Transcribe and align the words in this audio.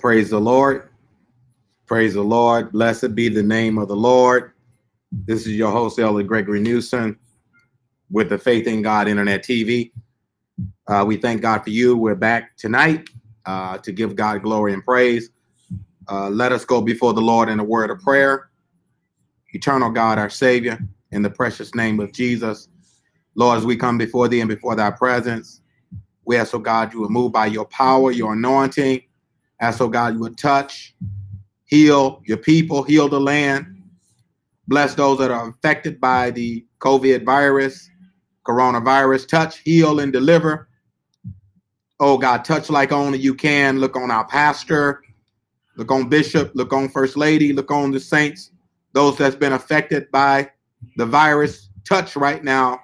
praise 0.00 0.30
the 0.30 0.40
Lord. 0.40 0.88
Praise 1.86 2.14
the 2.14 2.22
Lord. 2.22 2.72
Blessed 2.72 3.14
be 3.14 3.28
the 3.28 3.42
name 3.42 3.76
of 3.76 3.88
the 3.88 3.96
Lord. 3.96 4.52
This 5.12 5.42
is 5.42 5.54
your 5.54 5.70
host, 5.70 5.98
Elder 5.98 6.22
Gregory 6.22 6.60
Newsom, 6.60 7.18
with 8.10 8.30
the 8.30 8.38
Faith 8.38 8.66
in 8.66 8.80
God 8.80 9.08
Internet 9.08 9.44
TV. 9.44 9.92
Uh, 10.86 11.04
we 11.06 11.18
thank 11.18 11.42
God 11.42 11.62
for 11.62 11.70
you. 11.70 11.96
We're 11.96 12.14
back 12.14 12.56
tonight 12.56 13.10
uh, 13.44 13.76
to 13.78 13.92
give 13.92 14.16
God 14.16 14.42
glory 14.42 14.72
and 14.72 14.82
praise. 14.82 15.30
Uh, 16.10 16.30
let 16.30 16.50
us 16.50 16.64
go 16.64 16.80
before 16.80 17.12
the 17.12 17.20
Lord 17.20 17.50
in 17.50 17.60
a 17.60 17.64
word 17.64 17.90
of 17.90 18.00
prayer. 18.00 18.48
Eternal 19.52 19.90
God, 19.90 20.18
our 20.18 20.30
Savior, 20.30 20.78
in 21.10 21.20
the 21.20 21.30
precious 21.30 21.74
name 21.74 22.00
of 22.00 22.12
Jesus. 22.12 22.68
Lord, 23.34 23.58
as 23.58 23.66
we 23.66 23.76
come 23.76 23.98
before 23.98 24.28
thee 24.28 24.40
and 24.40 24.48
before 24.48 24.74
thy 24.74 24.90
presence, 24.90 25.60
we 26.24 26.36
ask, 26.36 26.54
oh 26.54 26.58
God, 26.58 26.94
you 26.94 27.00
would 27.00 27.10
move 27.10 27.32
by 27.32 27.46
your 27.46 27.66
power, 27.66 28.12
your 28.12 28.32
anointing. 28.32 29.02
Ask, 29.60 29.80
oh 29.80 29.88
God, 29.88 30.14
you 30.14 30.20
would 30.20 30.38
touch, 30.38 30.94
heal 31.66 32.22
your 32.24 32.38
people, 32.38 32.82
heal 32.82 33.08
the 33.08 33.20
land. 33.20 33.66
Bless 34.68 34.94
those 34.94 35.18
that 35.18 35.30
are 35.30 35.48
affected 35.48 36.00
by 36.00 36.30
the 36.30 36.64
COVID 36.78 37.24
virus, 37.24 37.90
coronavirus. 38.46 39.28
Touch, 39.28 39.58
heal, 39.58 40.00
and 40.00 40.12
deliver. 40.12 40.68
Oh 41.98 42.16
God, 42.16 42.44
touch 42.44 42.70
like 42.70 42.92
only 42.92 43.18
you 43.18 43.34
can. 43.34 43.80
Look 43.80 43.96
on 43.96 44.10
our 44.10 44.26
pastor, 44.26 45.02
look 45.76 45.90
on 45.90 46.08
bishop, 46.08 46.52
look 46.54 46.72
on 46.72 46.88
first 46.88 47.16
lady, 47.16 47.52
look 47.52 47.70
on 47.70 47.90
the 47.90 48.00
saints, 48.00 48.52
those 48.94 49.18
that's 49.18 49.36
been 49.36 49.52
affected 49.52 50.10
by 50.10 50.50
the 50.96 51.04
virus. 51.04 51.68
Touch 51.84 52.16
right 52.16 52.42
now. 52.42 52.80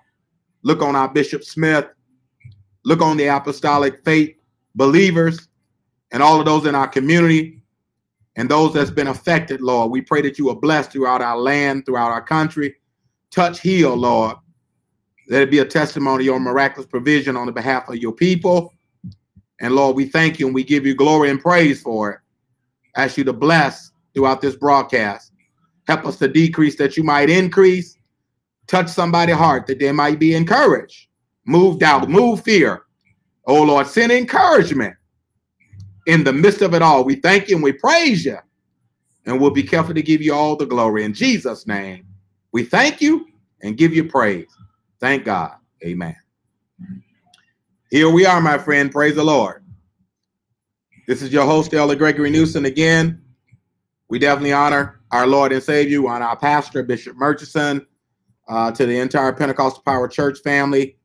Look 0.62 0.82
on 0.82 0.96
our 0.96 1.09
Bishop 1.09 1.45
Smith. 1.45 1.87
Look 2.84 3.01
on 3.01 3.16
the 3.16 3.27
apostolic 3.27 4.04
faith 4.04 4.37
believers 4.74 5.48
and 6.12 6.23
all 6.23 6.38
of 6.38 6.46
those 6.46 6.66
in 6.66 6.74
our 6.74 6.88
community 6.88 7.62
and 8.37 8.48
those 8.48 8.74
that's 8.74 8.91
been 8.91 9.09
affected, 9.09 9.60
Lord. 9.60 9.91
We 9.91 10.02
pray 10.02 10.20
that 10.23 10.38
you 10.38 10.51
are 10.51 10.56
blessed 10.56 10.92
throughout 10.92 11.23
our 11.23 11.38
land, 11.38 11.87
throughout 11.87 12.10
our 12.10 12.23
country. 12.23 12.76
Touch, 13.30 13.60
heal, 13.60 13.96
Lord. 13.96 14.37
Let 15.29 15.43
it 15.43 15.51
be 15.51 15.59
a 15.59 15.65
testimony 15.65 16.23
of 16.23 16.27
your 16.27 16.40
miraculous 16.40 16.88
provision 16.88 17.37
on 17.37 17.46
the 17.46 17.52
behalf 17.52 17.88
of 17.88 17.96
your 17.96 18.12
people. 18.12 18.73
And 19.60 19.74
Lord, 19.74 19.96
we 19.96 20.07
thank 20.07 20.38
you 20.38 20.46
and 20.46 20.54
we 20.54 20.62
give 20.62 20.87
you 20.87 20.95
glory 20.95 21.30
and 21.30 21.40
praise 21.40 21.80
for 21.80 22.12
it. 22.12 22.21
Ask 22.95 23.16
you 23.16 23.24
to 23.24 23.32
bless 23.32 23.90
throughout 24.15 24.40
this 24.40 24.54
broadcast. 24.54 25.32
Help 25.88 26.04
us 26.04 26.16
to 26.18 26.29
decrease 26.29 26.77
that 26.77 26.96
you 26.96 27.02
might 27.02 27.30
increase. 27.30 27.96
Touch 28.66 28.88
somebody's 28.88 29.37
heart 29.37 29.66
that 29.66 29.79
they 29.79 29.93
might 29.93 30.18
be 30.18 30.34
encouraged. 30.34 31.09
Move 31.46 31.79
doubt, 31.79 32.09
move 32.09 32.43
fear. 32.43 32.82
Oh 33.46 33.62
Lord, 33.62 33.87
send 33.87 34.12
encouragement 34.12 34.95
in 36.07 36.24
the 36.24 36.32
midst 36.32 36.62
of 36.62 36.74
it 36.74 36.82
all. 36.82 37.04
We 37.04 37.16
thank 37.16 37.49
you 37.49 37.57
and 37.57 37.65
we 37.65 37.73
praise 37.73 38.24
you. 38.24 38.38
And 39.26 39.40
we'll 39.40 39.51
be 39.51 39.62
careful 39.62 39.93
to 39.95 40.02
give 40.02 40.23
you 40.23 40.32
all 40.32 40.57
the 40.57 40.66
glory. 40.66 41.04
In 41.04 41.12
Jesus' 41.12 41.66
name, 41.66 42.07
we 42.52 42.65
thank 42.65 43.01
you 43.01 43.26
and 43.60 43.76
give 43.76 43.93
you 43.93 44.04
praise. 44.09 44.46
Thank 45.01 45.24
God. 45.24 45.57
Amen. 45.84 46.16
Here 47.90 48.09
we 48.09 48.24
are, 48.24 48.40
my 48.40 48.57
friend. 48.57 48.90
Praise 48.90 49.16
the 49.16 49.24
Lord. 49.24 49.65
This 51.09 51.23
is 51.23 51.32
your 51.32 51.45
host, 51.45 51.74
Elder 51.74 51.95
Gregory 51.96 52.30
Newsom. 52.30 52.65
Again, 52.65 53.23
we 54.09 54.18
definitely 54.18 54.52
honor 54.52 55.01
our 55.10 55.27
Lord 55.27 55.52
and 55.52 55.62
Savior, 55.62 56.07
on 56.09 56.23
our 56.23 56.37
pastor, 56.37 56.82
Bishop 56.82 57.16
Murchison, 57.16 57.87
uh, 58.49 58.71
to 58.73 58.87
the 58.87 58.99
entire 58.99 59.32
Pentecostal 59.32 59.82
Power 59.84 60.09
Church 60.09 60.40
family, 60.40 60.96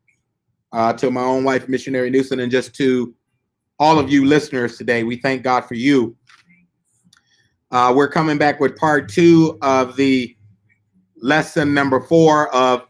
uh, 0.71 0.93
to 0.93 1.11
my 1.11 1.21
own 1.21 1.43
wife, 1.43 1.67
Missionary 1.67 2.09
Newsom, 2.09 2.39
and 2.39 2.51
just 2.51 2.73
to 2.75 3.13
all 3.81 3.97
of 3.97 4.11
you 4.11 4.25
listeners 4.25 4.77
today. 4.77 5.03
We 5.03 5.15
thank 5.15 5.41
God 5.41 5.61
for 5.61 5.73
you. 5.73 6.15
Uh, 7.71 7.91
we're 7.95 8.07
coming 8.07 8.37
back 8.37 8.59
with 8.59 8.77
part 8.77 9.09
two 9.09 9.57
of 9.63 9.95
the 9.95 10.37
lesson 11.15 11.73
number 11.73 11.99
four 11.99 12.53
of 12.53 12.85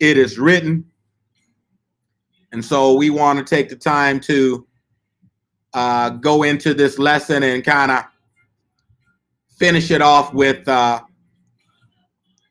It 0.00 0.18
Is 0.18 0.36
Written. 0.36 0.84
And 2.50 2.64
so 2.64 2.94
we 2.94 3.10
want 3.10 3.38
to 3.38 3.44
take 3.44 3.68
the 3.68 3.76
time 3.76 4.18
to 4.22 4.66
uh, 5.74 6.10
go 6.10 6.42
into 6.42 6.74
this 6.74 6.98
lesson 6.98 7.44
and 7.44 7.62
kind 7.62 7.92
of 7.92 8.02
finish 9.60 9.92
it 9.92 10.02
off 10.02 10.34
with 10.34 10.66
uh, 10.66 11.00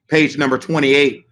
page 0.08 0.38
number 0.38 0.58
28. 0.58 1.27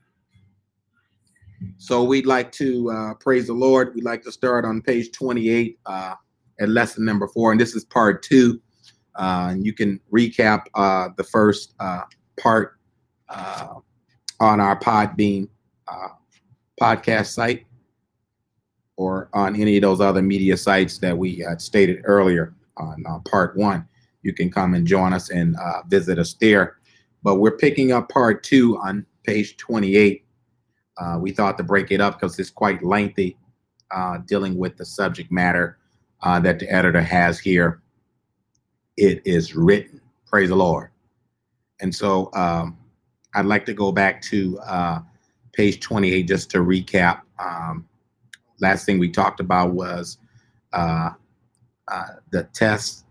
So 1.78 2.04
we'd 2.04 2.26
like 2.26 2.52
to 2.54 2.92
uh, 2.92 3.14
praise 3.16 3.48
the 3.48 3.54
Lord. 3.54 3.94
We'd 3.96 4.04
like 4.04 4.24
to 4.24 4.32
start 4.32 4.66
on 4.66 4.82
page 4.82 5.12
28 5.12 5.80
uh, 5.86 6.16
at 6.60 6.70
lesson 6.70 7.06
number 7.06 7.28
four, 7.28 7.52
and 7.52 7.60
this 7.60 7.76
is 7.76 7.86
part 7.86 8.24
two. 8.24 8.62
Uh, 9.16 9.50
and 9.52 9.66
you 9.66 9.74
can 9.74 10.00
recap 10.12 10.66
uh, 10.74 11.10
the 11.16 11.24
first 11.24 11.74
uh, 11.80 12.02
part 12.40 12.78
uh, 13.30 13.76
on 14.40 14.60
our 14.60 14.78
Podbean 14.80 15.50
podcast 16.82 17.28
site 17.28 17.66
or 18.98 19.30
on 19.34 19.56
any 19.56 19.78
of 19.78 19.82
those 19.82 20.02
other 20.02 20.22
media 20.22 20.58
sites 20.58 20.98
that 20.98 21.18
we 21.18 21.38
had 21.38 21.62
stated 21.62 22.02
earlier 22.04 22.54
on 22.76 23.06
part 23.30 23.56
one. 23.56 23.88
You 24.24 24.34
can 24.34 24.52
come 24.52 24.74
and 24.74 24.86
join 24.86 25.14
us 25.14 25.30
and 25.30 25.56
visit 25.88 26.20
us 26.20 26.34
there. 26.34 26.78
But 27.24 27.36
we're 27.36 27.56
picking 27.56 27.94
up 27.94 28.10
part 28.10 28.44
two 28.44 28.78
on 28.80 29.06
page 29.24 29.56
28 29.56 30.25
uh, 30.98 31.18
we 31.20 31.32
thought 31.32 31.58
to 31.58 31.64
break 31.64 31.92
it 31.92 32.02
up 32.02 32.20
because 32.20 32.40
it's 32.40 32.50
quite 32.50 32.84
lengthy, 32.84 33.38
uh, 33.92 34.20
dealing 34.26 34.58
with 34.58 34.78
the 34.78 34.86
subject 34.86 35.32
matter 35.32 35.78
uh, 36.24 36.40
that 36.40 36.60
the 36.60 36.70
editor 36.72 37.02
has 37.02 37.40
here. 37.40 37.82
It 38.98 39.22
is 39.26 39.56
written. 39.56 40.00
Praise 40.28 40.50
the 40.50 40.56
Lord. 40.56 40.90
And 41.82 41.94
so 41.94 42.30
um, 42.34 42.78
I'd 43.34 43.46
like 43.46 43.66
to 43.66 43.74
go 43.74 43.92
back 43.92 44.22
to 44.24 44.58
uh, 44.60 45.00
page 45.52 45.82
28 45.82 46.24
just 46.24 46.50
to 46.52 46.60
recap. 46.60 47.22
Um, 47.40 47.88
last 48.62 48.86
thing 48.86 48.98
we 48.98 49.10
talked 49.10 49.42
about 49.42 49.72
was 49.72 50.18
uh, 50.72 51.10
uh, 51.90 52.06
the 52.32 52.44
test, 52.54 53.06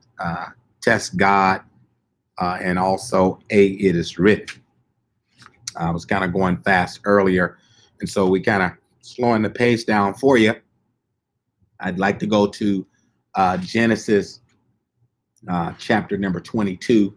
test 0.81 1.16
God, 1.19 1.61
and 2.39 2.78
also 2.78 3.39
A, 3.51 3.66
it 3.66 3.95
is 3.95 4.19
written. 4.19 4.62
I 5.77 5.91
was 5.91 6.06
kind 6.06 6.25
of 6.25 6.33
going 6.33 6.56
fast 6.59 7.01
earlier 7.05 7.59
and 8.00 8.09
so 8.09 8.27
we 8.27 8.41
kind 8.41 8.62
of 8.62 8.72
slowing 9.00 9.43
the 9.43 9.50
pace 9.50 9.84
down 9.84 10.15
for 10.15 10.37
you. 10.37 10.55
I'd 11.81 11.99
like 11.99 12.19
to 12.21 12.27
go 12.27 12.47
to 12.47 12.87
uh, 13.34 13.56
Genesis 13.59 14.41
uh, 15.49 15.72
chapter 15.78 16.16
number 16.16 16.41
22. 16.41 17.15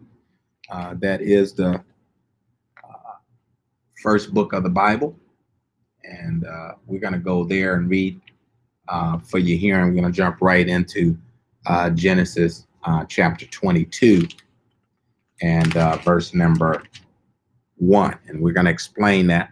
Uh, 0.70 0.94
that 0.98 1.22
is 1.22 1.54
the 1.54 1.74
uh, 2.84 3.14
first 4.02 4.34
book 4.34 4.52
of 4.52 4.62
the 4.62 4.68
Bible. 4.68 5.16
And 6.04 6.46
uh, 6.46 6.72
we're 6.86 7.00
going 7.00 7.14
to 7.14 7.18
go 7.18 7.44
there 7.44 7.74
and 7.74 7.88
read 7.88 8.20
uh, 8.88 9.18
for 9.18 9.38
you 9.38 9.56
here. 9.56 9.84
We're 9.84 9.92
going 9.92 10.04
to 10.04 10.12
jump 10.12 10.38
right 10.40 10.68
into 10.68 11.16
Genesis 11.94 12.66
chapter 13.08 13.44
22 13.46 14.26
and 15.42 15.72
verse 16.02 16.32
number 16.32 16.82
one. 17.76 18.18
And 18.26 18.40
we're 18.40 18.52
going 18.52 18.64
to 18.66 18.72
explain 18.72 19.26
that 19.28 19.50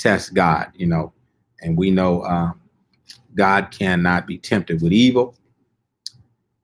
test 0.00 0.34
God, 0.34 0.72
you 0.74 0.86
know, 0.86 1.12
and 1.62 1.76
we 1.76 1.90
know 1.90 2.22
uh, 2.22 2.52
God 3.34 3.70
cannot 3.70 4.26
be 4.26 4.38
tempted 4.38 4.80
with 4.82 4.92
evil. 4.92 5.36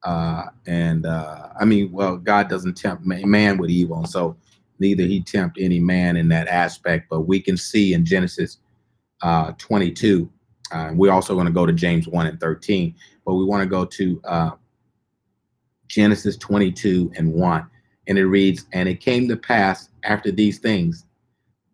Uh, 0.03 0.45
and 0.67 1.05
uh, 1.05 1.49
I 1.59 1.65
mean, 1.65 1.93
well, 1.93 2.17
God 2.17 2.49
doesn't 2.49 2.77
tempt 2.77 3.05
man 3.05 3.59
with 3.59 3.71
evil, 3.71 3.99
and 3.99 4.09
so 4.09 4.37
neither 4.79 5.03
he 5.03 5.21
tempt 5.21 5.59
any 5.61 5.81
man 5.81 6.17
in 6.17 6.29
that 6.29 6.49
aspect. 6.49 7.09
But 7.11 7.23
we 7.23 7.41
can 7.41 7.57
see 7.57 7.93
in 7.93 8.05
Genesis 8.05 8.59
uh, 9.23 9.53
22. 9.59 10.31
Uh, 10.73 10.91
we're 10.95 11.13
also 11.13 11.35
going 11.35 11.47
to 11.47 11.53
go 11.53 11.67
to 11.67 11.73
James 11.73 12.09
1 12.09 12.27
and 12.27 12.41
13, 12.41 12.95
but 13.25 13.35
we 13.35 13.45
want 13.45 13.63
to 13.63 13.69
go 13.69 13.85
to 13.85 14.21
uh, 14.25 14.51
Genesis 15.89 16.37
22 16.37 17.13
and 17.17 17.33
1. 17.33 17.71
And 18.09 18.19
it 18.19 18.27
reads, 18.27 18.67
And 18.73 18.89
it 18.89 19.01
came 19.01 19.29
to 19.29 19.37
pass 19.37 19.91
after 20.03 20.31
these 20.33 20.59
things 20.59 21.05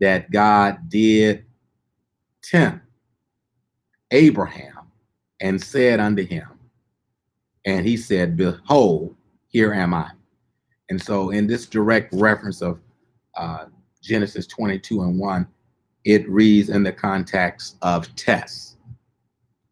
that 0.00 0.30
God 0.30 0.78
did 0.88 1.44
10 2.42 2.80
Abraham 4.10 4.90
and 5.40 5.62
said 5.62 6.00
unto 6.00 6.24
him, 6.24 6.46
and 7.64 7.86
he 7.86 7.96
said, 7.96 8.36
Behold, 8.36 9.16
here 9.48 9.72
am 9.72 9.94
I. 9.94 10.10
And 10.90 11.00
so, 11.00 11.30
in 11.30 11.46
this 11.46 11.66
direct 11.66 12.12
reference 12.12 12.60
of 12.60 12.78
uh, 13.36 13.66
Genesis 14.02 14.46
22 14.46 15.02
and 15.02 15.18
1, 15.18 15.46
it 16.04 16.28
reads 16.28 16.68
in 16.68 16.82
the 16.82 16.92
context 16.92 17.76
of 17.82 18.14
tests. 18.16 18.76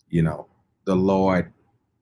You 0.09 0.23
know, 0.23 0.47
the 0.85 0.95
Lord 0.95 1.53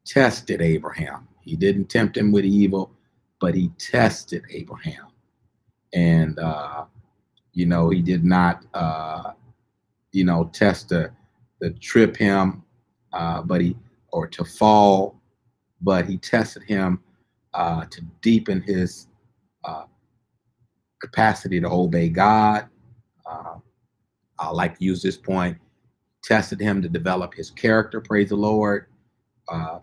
tested 0.05 0.63
Abraham. 0.63 1.27
He 1.41 1.57
didn't 1.57 1.87
tempt 1.87 2.17
him 2.17 2.31
with 2.31 2.45
evil, 2.45 2.93
but 3.41 3.55
he 3.55 3.71
tested 3.79 4.43
Abraham. 4.51 5.07
And, 5.95 6.39
uh, 6.39 6.85
you 7.53 7.67
know, 7.67 7.91
he 7.91 8.03
did 8.03 8.25
not 8.25 8.65
uh, 8.75 9.33
you 10.13 10.25
know, 10.25 10.51
test 10.53 10.89
to, 10.91 11.11
to 11.63 11.71
trip 11.71 12.17
him, 12.17 12.63
uh, 13.13 13.43
but 13.43 13.61
he 13.61 13.77
or 14.13 14.27
to 14.27 14.45
fall, 14.45 15.21
but 15.83 16.07
he 16.07 16.17
tested 16.17 16.63
him 16.63 17.01
uh, 17.55 17.85
to 17.91 18.01
deepen 18.23 18.63
his 18.63 19.09
uh, 19.65 19.85
capacity 21.01 21.61
to 21.61 21.69
obey 21.69 22.09
God. 22.09 22.69
Uh, 23.27 23.57
I 24.39 24.51
like 24.51 24.79
to 24.79 24.85
use 24.85 25.03
this 25.03 25.17
point. 25.17 25.59
Tested 26.23 26.61
him 26.61 26.83
to 26.83 26.89
develop 26.89 27.35
his 27.35 27.51
character. 27.51 28.01
Praise 28.01 28.31
the 28.31 28.37
Lord. 28.37 28.87
Uh, 29.49 29.81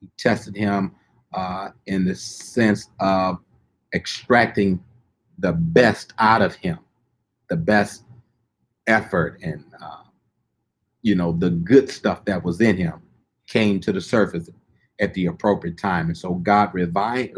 he 0.00 0.08
tested 0.18 0.56
him 0.56 0.94
uh, 1.34 1.70
in 1.86 2.04
the 2.04 2.14
sense 2.14 2.90
of 3.00 3.38
extracting 3.94 4.82
the 5.38 5.52
best 5.52 6.12
out 6.18 6.42
of 6.42 6.54
him, 6.54 6.78
the 7.48 7.56
best 7.56 8.04
effort 8.86 9.38
and 9.42 9.64
uh, 9.82 10.02
you 11.02 11.14
know 11.14 11.32
the 11.32 11.50
good 11.50 11.90
stuff 11.90 12.24
that 12.24 12.42
was 12.42 12.60
in 12.60 12.76
him 12.76 13.00
came 13.46 13.80
to 13.80 13.92
the 13.92 14.00
surface 14.00 14.48
at 15.00 15.14
the 15.14 15.26
appropriate 15.26 15.78
time. 15.78 16.06
And 16.06 16.16
so 16.16 16.34
God 16.34 16.72
refine, 16.72 17.32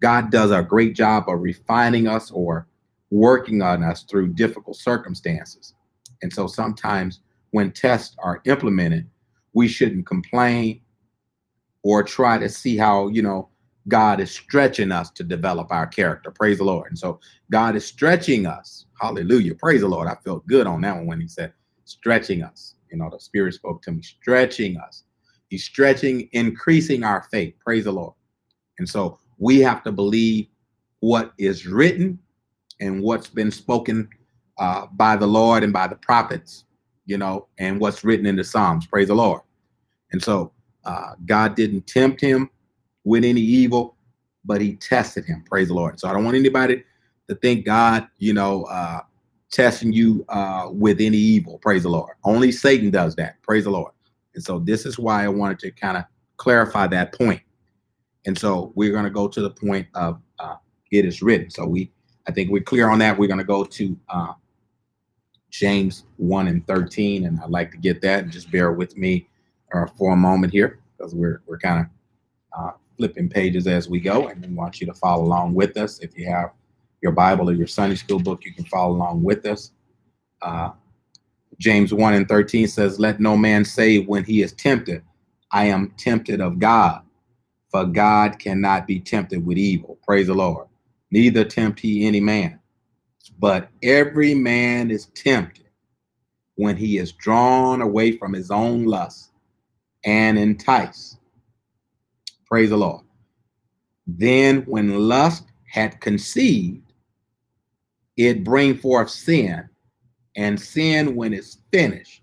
God 0.00 0.30
does 0.30 0.50
a 0.50 0.62
great 0.62 0.94
job 0.94 1.28
of 1.28 1.40
refining 1.40 2.06
us 2.06 2.30
or 2.30 2.66
working 3.10 3.62
on 3.62 3.82
us 3.82 4.02
through 4.04 4.34
difficult 4.34 4.76
circumstances. 4.76 5.74
And 6.22 6.32
so 6.32 6.46
sometimes 6.46 7.20
when 7.50 7.72
tests 7.72 8.16
are 8.18 8.40
implemented, 8.44 9.08
we 9.54 9.66
shouldn't 9.66 10.06
complain 10.06 10.80
or 11.82 12.02
try 12.02 12.38
to 12.38 12.48
see 12.48 12.76
how, 12.76 13.08
you 13.08 13.22
know, 13.22 13.48
God 13.88 14.20
is 14.20 14.30
stretching 14.30 14.92
us 14.92 15.10
to 15.12 15.24
develop 15.24 15.68
our 15.70 15.86
character. 15.86 16.30
Praise 16.30 16.58
the 16.58 16.64
Lord. 16.64 16.90
And 16.90 16.98
so 16.98 17.20
God 17.50 17.74
is 17.74 17.86
stretching 17.86 18.46
us. 18.46 18.86
Hallelujah. 19.00 19.54
Praise 19.54 19.80
the 19.80 19.88
Lord. 19.88 20.08
I 20.08 20.16
felt 20.24 20.46
good 20.46 20.66
on 20.66 20.80
that 20.82 20.94
one 20.94 21.06
when 21.06 21.20
he 21.20 21.28
said 21.28 21.52
stretching 21.84 22.42
us. 22.42 22.74
You 22.90 22.98
know, 22.98 23.08
the 23.10 23.20
Spirit 23.20 23.54
spoke 23.54 23.82
to 23.82 23.92
me, 23.92 24.02
stretching 24.02 24.76
us. 24.78 25.04
He's 25.48 25.64
stretching, 25.64 26.28
increasing 26.32 27.04
our 27.04 27.22
faith. 27.30 27.54
Praise 27.64 27.84
the 27.84 27.92
Lord. 27.92 28.14
And 28.78 28.88
so 28.88 29.18
we 29.38 29.60
have 29.60 29.82
to 29.84 29.92
believe 29.92 30.48
what 31.00 31.32
is 31.38 31.66
written 31.66 32.18
and 32.80 33.02
what's 33.02 33.28
been 33.28 33.50
spoken 33.50 34.08
uh, 34.58 34.86
by 34.92 35.16
the 35.16 35.26
Lord 35.26 35.62
and 35.62 35.72
by 35.72 35.86
the 35.86 35.96
prophets, 35.96 36.64
you 37.06 37.16
know, 37.16 37.46
and 37.58 37.80
what's 37.80 38.04
written 38.04 38.26
in 38.26 38.36
the 38.36 38.44
Psalms. 38.44 38.86
Praise 38.86 39.08
the 39.08 39.14
Lord. 39.14 39.40
And 40.12 40.22
so 40.22 40.52
uh, 40.84 41.12
God 41.26 41.54
didn't 41.54 41.86
tempt 41.86 42.20
him 42.20 42.50
with 43.08 43.24
any 43.24 43.40
evil, 43.40 43.96
but 44.44 44.60
he 44.60 44.74
tested 44.76 45.24
him. 45.24 45.42
Praise 45.48 45.68
the 45.68 45.74
Lord. 45.74 45.98
So 45.98 46.08
I 46.08 46.12
don't 46.12 46.24
want 46.24 46.36
anybody 46.36 46.84
to 47.28 47.34
think 47.36 47.64
God, 47.64 48.06
you 48.18 48.32
know, 48.32 48.64
uh, 48.64 49.00
testing 49.50 49.92
you 49.92 50.24
uh, 50.28 50.68
with 50.70 51.00
any 51.00 51.16
evil. 51.16 51.58
Praise 51.58 51.82
the 51.82 51.88
Lord. 51.88 52.14
Only 52.24 52.52
Satan 52.52 52.90
does 52.90 53.16
that. 53.16 53.40
Praise 53.42 53.64
the 53.64 53.70
Lord. 53.70 53.92
And 54.34 54.44
so 54.44 54.58
this 54.58 54.84
is 54.84 54.98
why 54.98 55.24
I 55.24 55.28
wanted 55.28 55.58
to 55.60 55.70
kind 55.70 55.96
of 55.96 56.04
clarify 56.36 56.86
that 56.88 57.12
point. 57.12 57.40
And 58.26 58.38
so 58.38 58.72
we're 58.74 58.92
going 58.92 59.04
to 59.04 59.10
go 59.10 59.26
to 59.26 59.40
the 59.40 59.50
point 59.50 59.88
of 59.94 60.20
uh, 60.38 60.56
it 60.90 61.04
is 61.04 61.22
written. 61.22 61.50
So 61.50 61.66
we, 61.66 61.90
I 62.26 62.32
think 62.32 62.50
we're 62.50 62.62
clear 62.62 62.90
on 62.90 62.98
that. 62.98 63.18
We're 63.18 63.26
going 63.26 63.38
to 63.38 63.44
go 63.44 63.64
to 63.64 63.98
uh, 64.10 64.32
James 65.50 66.04
1 66.18 66.48
and 66.48 66.66
13. 66.66 67.24
And 67.24 67.40
I'd 67.40 67.50
like 67.50 67.70
to 67.70 67.78
get 67.78 68.02
that 68.02 68.24
and 68.24 68.30
just 68.30 68.50
bear 68.50 68.72
with 68.72 68.96
me 68.96 69.28
uh, 69.72 69.86
for 69.96 70.12
a 70.12 70.16
moment 70.16 70.52
here 70.52 70.78
because 70.96 71.14
we're, 71.14 71.42
we're 71.46 71.58
kind 71.58 71.80
of 71.80 71.86
uh, 72.58 72.72
flipping 72.98 73.28
pages 73.28 73.66
as 73.66 73.88
we 73.88 74.00
go. 74.00 74.28
And 74.28 74.44
we 74.44 74.52
want 74.52 74.80
you 74.80 74.86
to 74.88 74.94
follow 74.94 75.24
along 75.24 75.54
with 75.54 75.76
us. 75.78 76.00
If 76.00 76.18
you 76.18 76.28
have 76.28 76.50
your 77.00 77.12
Bible 77.12 77.48
or 77.48 77.54
your 77.54 77.66
Sunday 77.66 77.96
school 77.96 78.18
book, 78.18 78.44
you 78.44 78.52
can 78.52 78.64
follow 78.66 78.94
along 78.94 79.22
with 79.22 79.46
us. 79.46 79.70
Uh, 80.42 80.70
James 81.58 81.94
1 81.94 82.14
and 82.14 82.28
13 82.28 82.68
says, 82.68 83.00
Let 83.00 83.20
no 83.20 83.36
man 83.36 83.64
say 83.64 83.98
when 83.98 84.24
he 84.24 84.42
is 84.42 84.52
tempted, 84.52 85.02
I 85.50 85.66
am 85.66 85.94
tempted 85.96 86.40
of 86.40 86.58
God, 86.58 87.02
for 87.70 87.84
God 87.84 88.38
cannot 88.38 88.86
be 88.86 89.00
tempted 89.00 89.44
with 89.44 89.58
evil. 89.58 89.98
Praise 90.04 90.26
the 90.26 90.34
Lord. 90.34 90.68
Neither 91.10 91.44
tempt 91.44 91.80
he 91.80 92.06
any 92.06 92.20
man. 92.20 92.60
But 93.38 93.70
every 93.82 94.34
man 94.34 94.90
is 94.90 95.06
tempted 95.06 95.66
when 96.56 96.76
he 96.76 96.98
is 96.98 97.12
drawn 97.12 97.80
away 97.80 98.12
from 98.16 98.32
his 98.32 98.50
own 98.50 98.84
lust 98.84 99.30
and 100.04 100.38
enticed. 100.38 101.17
Praise 102.48 102.70
the 102.70 102.76
Lord. 102.76 103.04
Then, 104.06 104.62
when 104.62 105.08
lust 105.08 105.44
had 105.70 106.00
conceived, 106.00 106.92
it 108.16 108.42
bring 108.42 108.76
forth 108.76 109.10
sin, 109.10 109.68
and 110.36 110.58
sin, 110.58 111.14
when 111.14 111.34
it's 111.34 111.58
finished, 111.70 112.22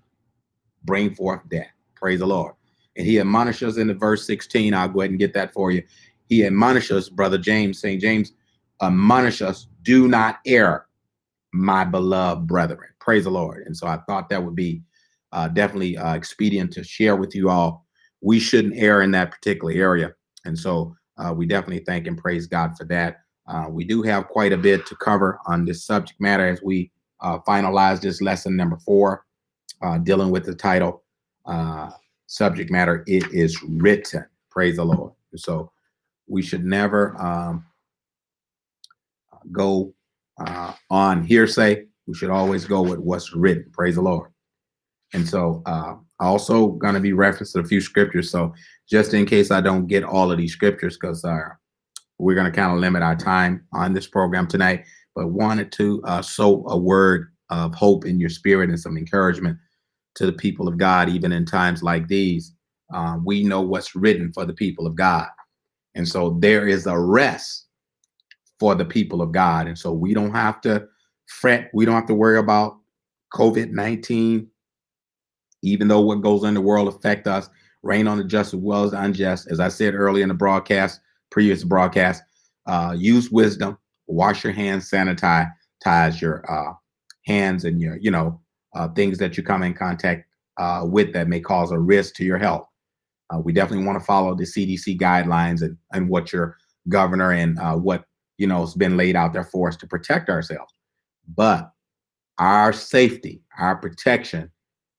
bring 0.83 1.13
forth 1.13 1.42
death. 1.50 1.68
Praise 1.95 2.19
the 2.19 2.25
Lord. 2.25 2.54
And 2.98 3.06
he 3.06 3.19
admonishes 3.19 3.77
in 3.77 3.88
the 3.88 3.94
verse 3.94 4.25
16. 4.25 4.74
I'll 4.74 4.88
go 4.88 5.01
ahead 5.01 5.12
and 5.12 5.19
get 5.19 5.33
that 5.33 5.54
for 5.54 5.72
you. 5.72 5.83
He 6.27 6.45
admonishes, 6.45 7.10
brother 7.10 7.38
James, 7.38 7.80
St. 7.80 8.01
James, 8.01 8.33
admonish 8.81 9.42
us, 9.42 9.68
do 9.83 10.07
not 10.07 10.39
err, 10.45 10.88
my 11.54 11.83
beloved 11.83 12.48
brethren. 12.48 12.89
Praise 13.00 13.25
the 13.25 13.31
Lord. 13.31 13.66
And 13.66 13.75
so 13.75 13.88
I 13.88 13.98
thought 14.07 14.30
that 14.30 14.44
would 14.44 14.56
be 14.56 14.81
uh, 15.31 15.50
definitely 15.50 15.98
uh, 15.98 16.16
expedient 16.16 16.72
to 16.74 16.83
share 16.83 17.16
with 17.16 17.36
you 17.36 17.50
all. 17.50 17.85
We 18.25 18.39
shouldn't 18.39 18.74
err 18.75 19.04
in 19.04 19.12
that 19.12 19.30
particular 19.30 19.72
area. 19.72 20.12
And 20.45 20.57
so 20.57 20.95
uh, 21.18 21.31
we 21.31 21.45
definitely 21.45 21.83
thank 21.86 22.07
and 22.07 22.18
praise 22.18 22.48
God 22.48 22.75
for 22.75 22.83
that. 22.86 23.18
Uh, 23.48 23.68
we 23.69 23.86
do 23.86 24.01
have 24.01 24.27
quite 24.27 24.51
a 24.51 24.57
bit 24.57 24.88
to 24.88 24.95
cover 24.95 25.39
on 25.45 25.63
this 25.63 25.86
subject 25.86 26.19
matter 26.19 26.48
as 26.48 26.60
we 26.63 26.92
uh, 27.22 27.38
finalize 27.48 28.01
this 28.01 28.24
lesson 28.24 28.56
number 28.56 28.77
four, 28.77 29.24
uh, 29.83 30.00
dealing 30.00 30.31
with 30.31 30.44
the 30.44 30.56
title 30.56 31.04
uh, 31.45 31.92
subject 32.25 32.72
matter. 32.72 33.04
It 33.06 33.31
is 33.31 33.62
written. 33.62 34.25
Praise 34.50 34.77
the 34.77 34.86
Lord. 34.86 35.13
So 35.36 35.72
we 36.27 36.42
should 36.42 36.66
never 36.66 37.16
um, 37.22 37.63
go 39.51 39.94
uh, 40.44 40.74
on 40.89 41.24
hearsay. 41.24 41.86
We 42.07 42.16
should 42.16 42.31
always 42.31 42.66
go 42.66 42.81
with 42.81 42.98
what's 42.98 43.36
written. 43.36 43.69
Praise 43.72 43.95
the 43.95 44.01
Lord. 44.01 44.31
And 45.13 45.27
so, 45.27 45.62
also 46.19 46.67
going 46.67 46.94
to 46.94 47.00
be 47.00 47.13
referenced 47.13 47.56
a 47.56 47.63
few 47.63 47.81
scriptures. 47.81 48.29
So, 48.29 48.53
just 48.89 49.13
in 49.13 49.25
case 49.25 49.51
I 49.51 49.62
don't 49.62 49.88
get 49.88 50.03
all 50.03 50.31
of 50.31 50.38
these 50.38 50.53
scriptures, 50.53 50.97
because 51.00 51.23
uh, 51.25 51.50
we're 52.19 52.35
going 52.35 52.51
to 52.51 52.56
kind 52.56 52.71
of 52.71 52.79
limit 52.79 53.03
our 53.03 53.15
time 53.15 53.65
on 53.73 53.94
this 53.94 54.07
program 54.07 54.47
tonight, 54.47 54.85
but 55.15 55.27
wanted 55.27 55.71
to 55.73 56.01
uh, 56.06 56.21
sow 56.21 56.65
a 56.67 56.77
word 56.77 57.31
of 57.50 57.73
hope 57.75 58.06
in 58.06 58.19
your 58.19 58.29
spirit 58.29 58.69
and 58.69 58.79
some 58.79 58.97
encouragement 58.97 59.57
to 60.15 60.25
the 60.25 60.33
people 60.33 60.67
of 60.67 60.77
God, 60.77 61.09
even 61.09 61.31
in 61.31 61.45
times 61.45 61.83
like 61.83 62.07
these. 62.07 62.53
Uh, 62.94 63.17
we 63.23 63.44
know 63.44 63.62
what's 63.62 63.95
written 63.95 64.31
for 64.31 64.45
the 64.45 64.53
people 64.53 64.88
of 64.88 64.95
God. 64.95 65.27
And 65.95 66.07
so 66.07 66.38
there 66.39 66.67
is 66.67 66.88
a 66.88 66.97
rest 66.97 67.65
for 68.59 68.75
the 68.75 68.86
people 68.86 69.22
of 69.22 69.31
God. 69.31 69.67
And 69.67 69.77
so 69.77 69.91
we 69.91 70.13
don't 70.13 70.34
have 70.34 70.62
to 70.62 70.88
fret. 71.27 71.69
We 71.74 71.86
don't 71.86 71.95
have 71.95 72.07
to 72.07 72.13
worry 72.13 72.38
about 72.38 72.77
COVID 73.34 73.72
19, 73.72 74.48
even 75.65 75.88
though 75.88 76.01
what 76.01 76.22
goes 76.22 76.43
on 76.43 76.50
in 76.50 76.53
the 76.55 76.62
world 76.62 76.88
affect 76.88 77.27
us. 77.27 77.50
Rain 77.84 78.07
on 78.07 78.17
the 78.17 78.24
just 78.24 78.53
as 78.53 78.60
well 78.60 78.84
as 78.84 78.91
the 78.91 79.01
unjust. 79.01 79.48
As 79.51 79.60
I 79.60 79.67
said 79.67 79.93
earlier 79.93 80.24
in 80.24 80.29
the 80.29 80.36
broadcast, 80.36 81.00
previous 81.29 81.63
broadcast, 81.63 82.24
uh, 82.65 82.95
use 82.98 83.29
wisdom, 83.29 83.77
wash 84.07 84.43
your 84.43 84.53
hands, 84.53 84.89
sanitize 84.89 86.19
your 86.19 86.43
uh, 86.51 86.74
hands 87.25 87.65
and 87.65 87.79
your, 87.79 87.98
you 87.98 88.10
know, 88.10 88.41
uh, 88.75 88.88
things 88.89 89.17
that 89.19 89.38
you 89.38 89.43
come 89.43 89.63
in 89.63 89.74
contact 89.74 90.25
uh, 90.57 90.84
with 90.86 91.13
that 91.13 91.27
may 91.27 91.39
cause 91.39 91.72
a 91.72 91.77
risk 91.77 92.15
to 92.15 92.25
your 92.25 92.38
health. 92.38 92.67
Uh, 93.34 93.39
we 93.39 93.51
definitely 93.51 93.86
want 93.86 94.00
to 94.00 94.05
follow 94.05 94.36
the 94.36 94.43
CDC 94.43 95.00
guidelines 95.00 95.62
and, 95.62 95.77
and 95.93 96.10
what 96.10 96.31
your 96.31 96.57
governor 96.89 97.31
and 97.31 97.57
uh, 97.60 97.75
what 97.75 98.05
you 98.38 98.48
know 98.48 98.62
has 98.62 98.74
been 98.74 98.98
laid 98.98 99.15
out 99.15 99.34
there 99.34 99.43
for 99.43 99.67
us 99.67 99.77
to 99.77 99.88
protect 99.88 100.29
ourselves. 100.29 100.74
But 101.36 101.72
our 102.38 102.74
safety, 102.74 103.41
our 103.57 103.75
protection 103.75 104.51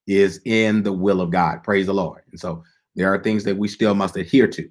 is 0.07 0.41
in 0.45 0.83
the 0.83 0.93
will 0.93 1.21
of 1.21 1.31
God. 1.31 1.63
Praise 1.63 1.87
the 1.87 1.95
Lord. 1.95 2.23
And 2.31 2.41
so 2.41 2.63
there 2.95 3.13
are 3.13 3.23
things 3.23 3.45
that 3.45 3.57
we 3.57 3.69
still 3.69 3.95
must 3.95 4.17
adhere 4.17 4.47
to. 4.49 4.69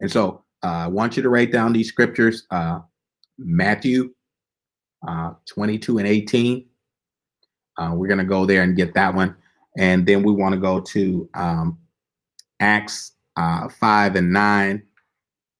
And 0.00 0.10
so 0.10 0.44
uh, 0.62 0.84
I 0.84 0.86
want 0.86 1.16
you 1.16 1.22
to 1.22 1.28
write 1.28 1.52
down 1.52 1.72
these 1.72 1.88
scriptures 1.88 2.46
uh, 2.50 2.80
Matthew 3.38 4.14
uh, 5.06 5.32
22 5.46 5.98
and 5.98 6.06
18. 6.06 6.66
Uh, 7.76 7.92
we're 7.94 8.08
going 8.08 8.18
to 8.18 8.24
go 8.24 8.46
there 8.46 8.62
and 8.62 8.76
get 8.76 8.94
that 8.94 9.14
one. 9.14 9.36
And 9.76 10.06
then 10.06 10.22
we 10.22 10.32
want 10.32 10.54
to 10.54 10.60
go 10.60 10.80
to 10.80 11.28
um, 11.34 11.78
Acts 12.60 13.12
uh, 13.36 13.68
5 13.68 14.16
and 14.16 14.32
9. 14.32 14.82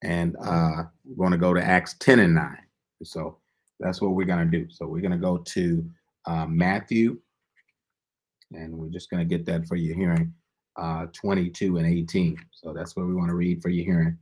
And 0.03 0.35
uh, 0.41 0.83
we're 1.03 1.15
going 1.15 1.31
to 1.31 1.37
go 1.37 1.53
to 1.53 1.63
Acts 1.63 1.95
10 1.99 2.19
and 2.19 2.35
9. 2.35 2.57
So 3.03 3.37
that's 3.79 4.01
what 4.01 4.11
we're 4.11 4.25
going 4.25 4.49
to 4.49 4.57
do. 4.59 4.69
So 4.69 4.87
we're 4.87 5.01
going 5.01 5.11
to 5.11 5.17
go 5.17 5.37
to 5.37 5.85
Matthew 6.47 7.19
and 8.51 8.73
we're 8.73 8.89
just 8.89 9.09
going 9.09 9.27
to 9.27 9.37
get 9.37 9.45
that 9.45 9.67
for 9.67 9.75
your 9.75 9.95
hearing 9.95 10.33
uh, 10.77 11.05
22 11.13 11.77
and 11.77 11.87
18 11.87 12.37
so 12.51 12.73
that's 12.73 12.95
what 12.95 13.07
we 13.07 13.13
want 13.13 13.29
to 13.29 13.35
read 13.35 13.61
for 13.61 13.69
your 13.69 13.85
hearing 13.85 14.17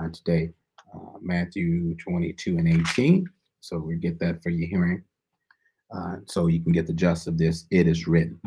uh, 0.00 0.08
today 0.12 0.50
uh, 0.94 1.18
matthew 1.20 1.94
22 1.96 2.58
and 2.58 2.68
18 2.68 3.26
so 3.60 3.78
we 3.78 3.96
get 3.96 4.18
that 4.18 4.42
for 4.42 4.50
your 4.50 4.68
hearing 4.68 5.02
uh, 5.94 6.16
so 6.26 6.46
you 6.46 6.62
can 6.62 6.72
get 6.72 6.86
the 6.86 6.92
gist 6.92 7.26
of 7.26 7.38
this 7.38 7.66
it 7.70 7.86
is 7.86 8.06
written 8.06 8.40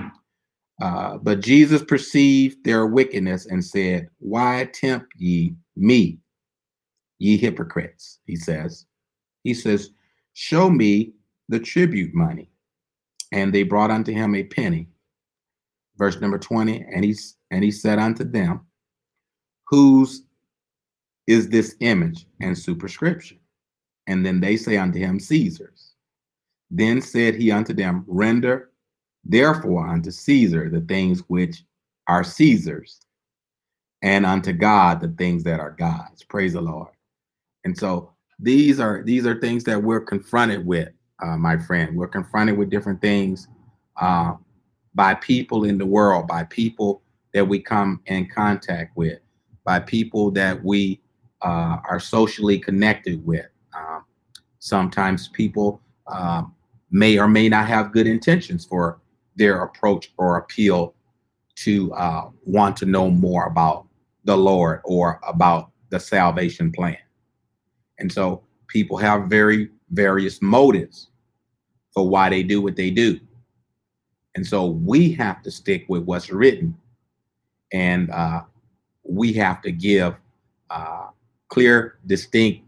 uh, 0.82 1.18
but 1.18 1.42
jesus 1.42 1.84
perceived 1.84 2.64
their 2.64 2.88
wickedness 2.88 3.46
and 3.48 3.64
said 3.64 4.08
why 4.20 4.70
tempt 4.74 5.08
ye 5.18 5.56
me 5.76 6.20
ye 7.20 7.38
hypocrites, 7.38 8.20
he 8.26 8.36
says. 8.36 8.86
He 9.44 9.54
says, 9.54 9.92
Show 10.34 10.70
me 10.70 11.14
the 11.50 11.60
tribute 11.60 12.14
money. 12.14 12.50
And 13.32 13.54
they 13.54 13.64
brought 13.64 13.92
unto 13.92 14.12
him 14.12 14.34
a 14.34 14.44
penny. 14.44 14.88
Verse 16.00 16.22
number 16.22 16.40
20, 16.40 16.86
and 16.94 17.04
he 17.04 17.14
and 17.52 17.62
he 17.62 17.72
said 17.72 18.00
unto 18.00 18.24
them, 18.24 18.62
Whose 19.68 20.24
is 21.28 21.50
this 21.50 21.76
image 21.82 22.26
and 22.40 22.58
superscription? 22.58 23.38
And 24.08 24.26
then 24.26 24.40
they 24.40 24.56
say 24.56 24.78
unto 24.78 24.98
him, 24.98 25.20
Caesar's. 25.20 25.94
Then 26.72 27.02
said 27.02 27.36
he 27.36 27.52
unto 27.52 27.74
them, 27.74 28.06
Render 28.08 28.72
therefore 29.26 29.88
unto 29.88 30.10
Caesar 30.10 30.70
the 30.70 30.82
things 30.82 31.20
which 31.28 31.66
are 32.08 32.24
Caesar's, 32.24 33.02
and 34.02 34.26
unto 34.26 34.54
God 34.54 35.02
the 35.02 35.10
things 35.10 35.44
that 35.44 35.60
are 35.60 35.76
God's. 35.78 36.24
Praise 36.24 36.54
the 36.54 36.62
Lord. 36.62 36.94
And 37.66 37.78
so 37.78 38.14
these 38.40 38.80
are 38.80 39.04
these 39.04 39.26
are 39.28 39.38
things 39.38 39.66
that 39.66 39.84
we're 39.84 40.00
confronted 40.00 40.66
with, 40.66 40.90
uh, 41.22 41.36
my 41.36 41.58
friend. 41.58 41.98
We're 41.98 42.08
confronted 42.08 42.58
with 42.58 42.70
different 42.70 43.02
things 43.02 43.50
uh, 44.00 44.36
by 45.00 45.14
people 45.14 45.64
in 45.64 45.78
the 45.78 45.86
world, 45.86 46.28
by 46.28 46.44
people 46.44 47.02
that 47.34 47.48
we 47.48 47.58
come 47.58 48.02
in 48.08 48.28
contact 48.28 48.98
with, 48.98 49.18
by 49.64 49.80
people 49.80 50.30
that 50.30 50.62
we 50.62 51.00
uh, 51.42 51.78
are 51.90 52.02
socially 52.02 52.60
connected 52.60 53.26
with. 53.26 53.46
Um, 53.74 54.04
sometimes 54.60 55.30
people 55.30 55.82
uh, 56.08 56.44
may 56.92 57.18
or 57.18 57.30
may 57.30 57.48
not 57.48 57.66
have 57.66 57.94
good 57.94 58.08
intentions 58.08 58.66
for 58.66 59.00
their 59.38 59.64
approach 59.64 60.12
or 60.18 60.36
appeal 60.36 60.94
to 61.56 61.94
uh, 61.94 62.30
want 62.44 62.76
to 62.76 62.86
know 62.86 63.10
more 63.10 63.46
about 63.46 63.88
the 64.26 64.36
Lord 64.36 64.82
or 64.84 65.22
about 65.26 65.72
the 65.92 66.00
salvation 66.02 66.74
plan. 66.74 66.98
And 68.00 68.12
so 68.12 68.44
people 68.68 68.98
have 68.98 69.30
very 69.30 69.70
various 69.92 70.42
motives 70.42 71.08
for 71.94 72.06
why 72.06 72.30
they 72.30 72.44
do 72.44 72.62
what 72.62 72.76
they 72.76 72.92
do. 72.92 73.18
And 74.36 74.46
so 74.46 74.66
we 74.68 75.12
have 75.14 75.42
to 75.44 75.52
stick 75.52 75.86
with 75.88 76.04
what's 76.04 76.30
written 76.30 76.78
and 77.72 78.10
uh, 78.12 78.42
we 79.04 79.34
have 79.34 79.62
to 79.62 79.72
give 79.72 80.16
uh, 80.70 81.08
clear, 81.50 82.00
distinct, 82.06 82.66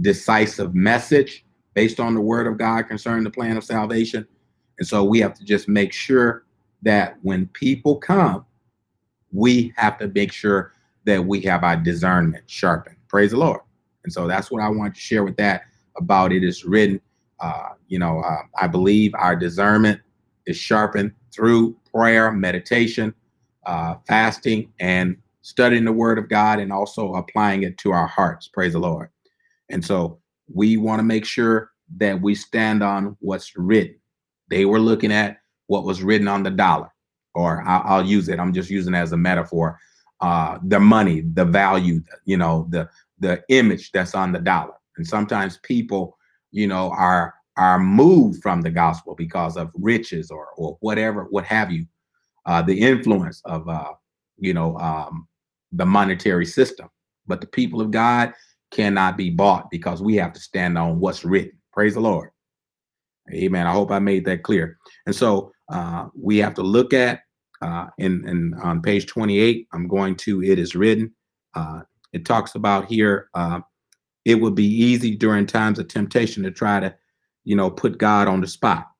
decisive 0.00 0.74
message 0.74 1.44
based 1.74 2.00
on 2.00 2.14
the 2.14 2.20
word 2.20 2.46
of 2.46 2.58
God 2.58 2.82
concerning 2.82 3.24
the 3.24 3.30
plan 3.30 3.56
of 3.56 3.64
salvation. 3.64 4.26
And 4.78 4.86
so 4.86 5.04
we 5.04 5.18
have 5.20 5.34
to 5.34 5.44
just 5.44 5.68
make 5.68 5.92
sure 5.92 6.44
that 6.82 7.16
when 7.22 7.46
people 7.48 7.96
come, 7.96 8.44
we 9.32 9.72
have 9.76 9.98
to 9.98 10.08
make 10.08 10.32
sure 10.32 10.72
that 11.04 11.24
we 11.24 11.40
have 11.42 11.64
our 11.64 11.76
discernment 11.76 12.44
sharpened. 12.46 12.96
Praise 13.08 13.32
the 13.32 13.38
Lord. 13.38 13.60
And 14.04 14.12
so 14.12 14.26
that's 14.26 14.50
what 14.50 14.62
I 14.62 14.68
want 14.68 14.94
to 14.94 15.00
share 15.00 15.24
with 15.24 15.36
that 15.36 15.62
about 15.96 16.32
it 16.32 16.44
is 16.44 16.64
written. 16.64 17.00
Uh, 17.40 17.70
you 17.88 17.98
know, 17.98 18.20
uh, 18.20 18.42
I 18.60 18.66
believe 18.66 19.14
our 19.14 19.36
discernment 19.36 20.00
is 20.48 20.56
sharpened 20.56 21.12
through 21.32 21.76
prayer, 21.94 22.32
meditation, 22.32 23.14
uh, 23.66 23.96
fasting, 24.06 24.72
and 24.80 25.16
studying 25.42 25.84
the 25.84 25.92
word 25.92 26.18
of 26.18 26.28
God 26.28 26.58
and 26.58 26.72
also 26.72 27.14
applying 27.14 27.62
it 27.62 27.76
to 27.78 27.92
our 27.92 28.06
hearts. 28.06 28.48
Praise 28.48 28.72
the 28.72 28.78
Lord. 28.78 29.10
And 29.68 29.84
so 29.84 30.18
we 30.52 30.78
want 30.78 31.00
to 31.00 31.04
make 31.04 31.26
sure 31.26 31.70
that 31.98 32.20
we 32.20 32.34
stand 32.34 32.82
on 32.82 33.16
what's 33.20 33.56
written. 33.56 33.96
They 34.48 34.64
were 34.64 34.80
looking 34.80 35.12
at 35.12 35.38
what 35.66 35.84
was 35.84 36.02
written 36.02 36.28
on 36.28 36.42
the 36.42 36.50
dollar, 36.50 36.90
or 37.34 37.62
I'll, 37.66 37.82
I'll 37.84 38.06
use 38.06 38.28
it. 38.30 38.40
I'm 38.40 38.54
just 38.54 38.70
using 38.70 38.94
it 38.94 38.98
as 38.98 39.12
a 39.12 39.16
metaphor. 39.16 39.78
Uh, 40.20 40.58
the 40.64 40.80
money, 40.80 41.20
the 41.34 41.44
value, 41.44 42.02
you 42.24 42.36
know, 42.36 42.66
the 42.70 42.88
the 43.20 43.42
image 43.48 43.92
that's 43.92 44.14
on 44.14 44.32
the 44.32 44.38
dollar. 44.38 44.74
And 44.96 45.06
sometimes 45.06 45.58
people, 45.58 46.16
you 46.50 46.66
know, 46.66 46.90
are 46.90 47.34
are 47.58 47.78
moved 47.78 48.42
from 48.42 48.62
the 48.62 48.70
gospel 48.70 49.14
because 49.14 49.56
of 49.56 49.70
riches 49.74 50.30
or 50.30 50.48
or 50.56 50.78
whatever, 50.80 51.24
what 51.30 51.44
have 51.44 51.70
you, 51.70 51.84
uh, 52.46 52.62
the 52.62 52.80
influence 52.80 53.42
of 53.44 53.68
uh, 53.68 53.92
you 54.38 54.54
know 54.54 54.78
um, 54.78 55.28
the 55.72 55.84
monetary 55.84 56.46
system. 56.46 56.88
But 57.26 57.40
the 57.40 57.46
people 57.46 57.80
of 57.80 57.90
God 57.90 58.32
cannot 58.70 59.16
be 59.16 59.30
bought 59.30 59.70
because 59.70 60.00
we 60.00 60.16
have 60.16 60.32
to 60.32 60.40
stand 60.40 60.78
on 60.78 61.00
what's 61.00 61.24
written. 61.24 61.58
Praise 61.72 61.94
the 61.94 62.00
Lord. 62.00 62.30
Amen. 63.32 63.66
I 63.66 63.72
hope 63.72 63.90
I 63.90 63.98
made 63.98 64.24
that 64.24 64.42
clear. 64.42 64.78
And 65.06 65.14
so 65.14 65.52
uh, 65.70 66.08
we 66.18 66.38
have 66.38 66.54
to 66.54 66.62
look 66.62 66.92
at 66.92 67.20
uh, 67.60 67.86
in, 67.98 68.26
in 68.28 68.54
on 68.62 68.80
page 68.80 69.06
28. 69.06 69.68
I'm 69.72 69.88
going 69.88 70.16
to 70.16 70.42
it 70.42 70.58
is 70.58 70.74
written. 70.74 71.12
Uh, 71.54 71.82
it 72.12 72.24
talks 72.24 72.54
about 72.54 72.86
here. 72.86 73.28
Uh, 73.34 73.60
it 74.24 74.36
would 74.36 74.54
be 74.54 74.66
easy 74.66 75.16
during 75.16 75.46
times 75.46 75.78
of 75.78 75.88
temptation 75.88 76.42
to 76.42 76.50
try 76.50 76.80
to, 76.80 76.94
you 77.48 77.56
know, 77.56 77.70
put 77.70 77.96
God 77.96 78.28
on 78.28 78.42
the 78.42 78.46
spot, 78.46 78.90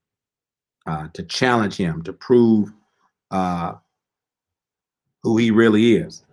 uh, 0.86 1.08
to 1.12 1.22
challenge 1.22 1.76
Him, 1.76 2.02
to 2.04 2.14
prove 2.14 2.72
uh, 3.30 3.74
who 5.22 5.36
He 5.36 5.50
really 5.50 5.96
is. 5.96 6.24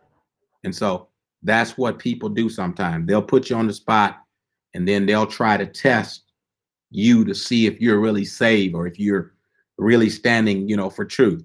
And 0.64 0.74
so 0.74 1.10
that's 1.44 1.78
what 1.78 2.00
people 2.00 2.30
do 2.30 2.48
sometimes. 2.48 3.06
They'll 3.06 3.22
put 3.22 3.50
you 3.50 3.58
on 3.58 3.68
the 3.68 3.74
spot 3.74 4.22
and 4.74 4.88
then 4.88 5.06
they'll 5.06 5.28
try 5.28 5.58
to 5.58 5.66
test 5.66 6.24
you 6.90 7.26
to 7.26 7.36
see 7.36 7.66
if 7.66 7.82
you're 7.82 8.00
really 8.00 8.24
saved 8.24 8.76
or 8.76 8.88
if 8.88 8.98
you're 8.98 9.34
really 9.78 10.10
standing, 10.10 10.70
you 10.70 10.78
know, 10.78 10.90
for 10.90 11.04
truth. 11.04 11.44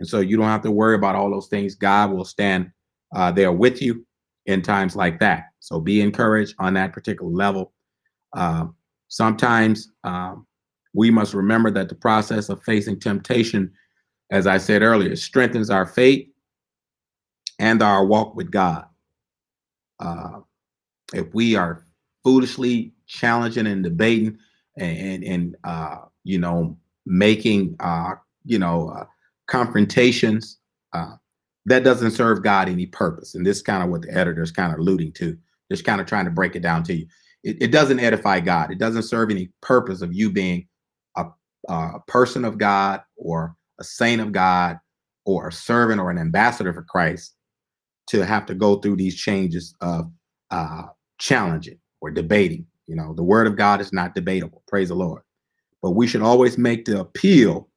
And 0.00 0.08
so 0.08 0.18
you 0.18 0.36
don't 0.36 0.46
have 0.46 0.62
to 0.62 0.72
worry 0.72 0.96
about 0.96 1.14
all 1.14 1.30
those 1.30 1.46
things. 1.46 1.76
God 1.76 2.10
will 2.10 2.24
stand 2.24 2.72
uh, 3.14 3.30
there 3.30 3.52
with 3.52 3.80
you 3.80 4.04
in 4.46 4.60
times 4.60 4.96
like 4.96 5.20
that. 5.20 5.44
So 5.60 5.78
be 5.78 6.00
encouraged 6.00 6.56
on 6.58 6.74
that 6.74 6.92
particular 6.92 7.30
level. 7.30 7.72
Uh, 8.36 8.66
sometimes 9.10 9.90
um, 10.04 10.46
we 10.94 11.10
must 11.10 11.34
remember 11.34 11.70
that 11.72 11.90
the 11.90 11.94
process 11.94 12.48
of 12.48 12.62
facing 12.62 12.98
temptation, 12.98 13.70
as 14.30 14.46
I 14.46 14.56
said 14.56 14.82
earlier, 14.82 15.14
strengthens 15.16 15.68
our 15.68 15.84
faith 15.84 16.26
and 17.58 17.82
our 17.82 18.06
walk 18.06 18.34
with 18.34 18.50
God. 18.50 18.86
Uh, 19.98 20.40
if 21.12 21.26
we 21.34 21.54
are 21.54 21.84
foolishly 22.24 22.92
challenging 23.06 23.66
and 23.66 23.84
debating 23.84 24.38
and 24.78 24.98
and, 24.98 25.24
and 25.24 25.56
uh, 25.64 25.96
you 26.24 26.38
know 26.38 26.76
making 27.04 27.76
uh, 27.80 28.14
you 28.44 28.58
know 28.58 28.88
uh, 28.90 29.04
confrontations, 29.46 30.58
uh, 30.92 31.16
that 31.66 31.84
doesn't 31.84 32.12
serve 32.12 32.42
God 32.42 32.68
any 32.68 32.86
purpose. 32.86 33.34
And 33.34 33.44
this 33.44 33.58
is 33.58 33.62
kind 33.62 33.82
of 33.82 33.90
what 33.90 34.02
the 34.02 34.12
editor 34.16 34.42
is 34.42 34.52
kind 34.52 34.72
of 34.72 34.78
alluding 34.78 35.12
to, 35.14 35.36
just 35.70 35.84
kind 35.84 36.00
of 36.00 36.06
trying 36.06 36.24
to 36.24 36.30
break 36.30 36.56
it 36.56 36.62
down 36.62 36.82
to 36.84 36.94
you. 36.94 37.06
It, 37.42 37.62
it 37.62 37.72
doesn't 37.72 38.00
edify 38.00 38.40
God. 38.40 38.70
It 38.70 38.78
doesn't 38.78 39.04
serve 39.04 39.30
any 39.30 39.50
purpose 39.60 40.02
of 40.02 40.14
you 40.14 40.30
being 40.30 40.66
a, 41.16 41.26
a 41.68 42.00
person 42.06 42.44
of 42.44 42.58
God 42.58 43.02
or 43.16 43.54
a 43.78 43.84
saint 43.84 44.20
of 44.20 44.32
God 44.32 44.78
or 45.24 45.48
a 45.48 45.52
servant 45.52 46.00
or 46.00 46.10
an 46.10 46.18
ambassador 46.18 46.72
for 46.72 46.82
Christ 46.82 47.34
to 48.08 48.24
have 48.24 48.46
to 48.46 48.54
go 48.54 48.76
through 48.76 48.96
these 48.96 49.16
changes 49.16 49.74
of 49.80 50.10
uh, 50.50 50.82
challenging 51.18 51.78
or 52.00 52.10
debating. 52.10 52.66
You 52.86 52.96
know, 52.96 53.14
the 53.14 53.22
word 53.22 53.46
of 53.46 53.56
God 53.56 53.80
is 53.80 53.92
not 53.92 54.14
debatable. 54.14 54.62
Praise 54.66 54.88
the 54.88 54.96
Lord. 54.96 55.22
But 55.82 55.92
we 55.92 56.06
should 56.06 56.22
always 56.22 56.58
make 56.58 56.84
the 56.84 57.00
appeal 57.00 57.68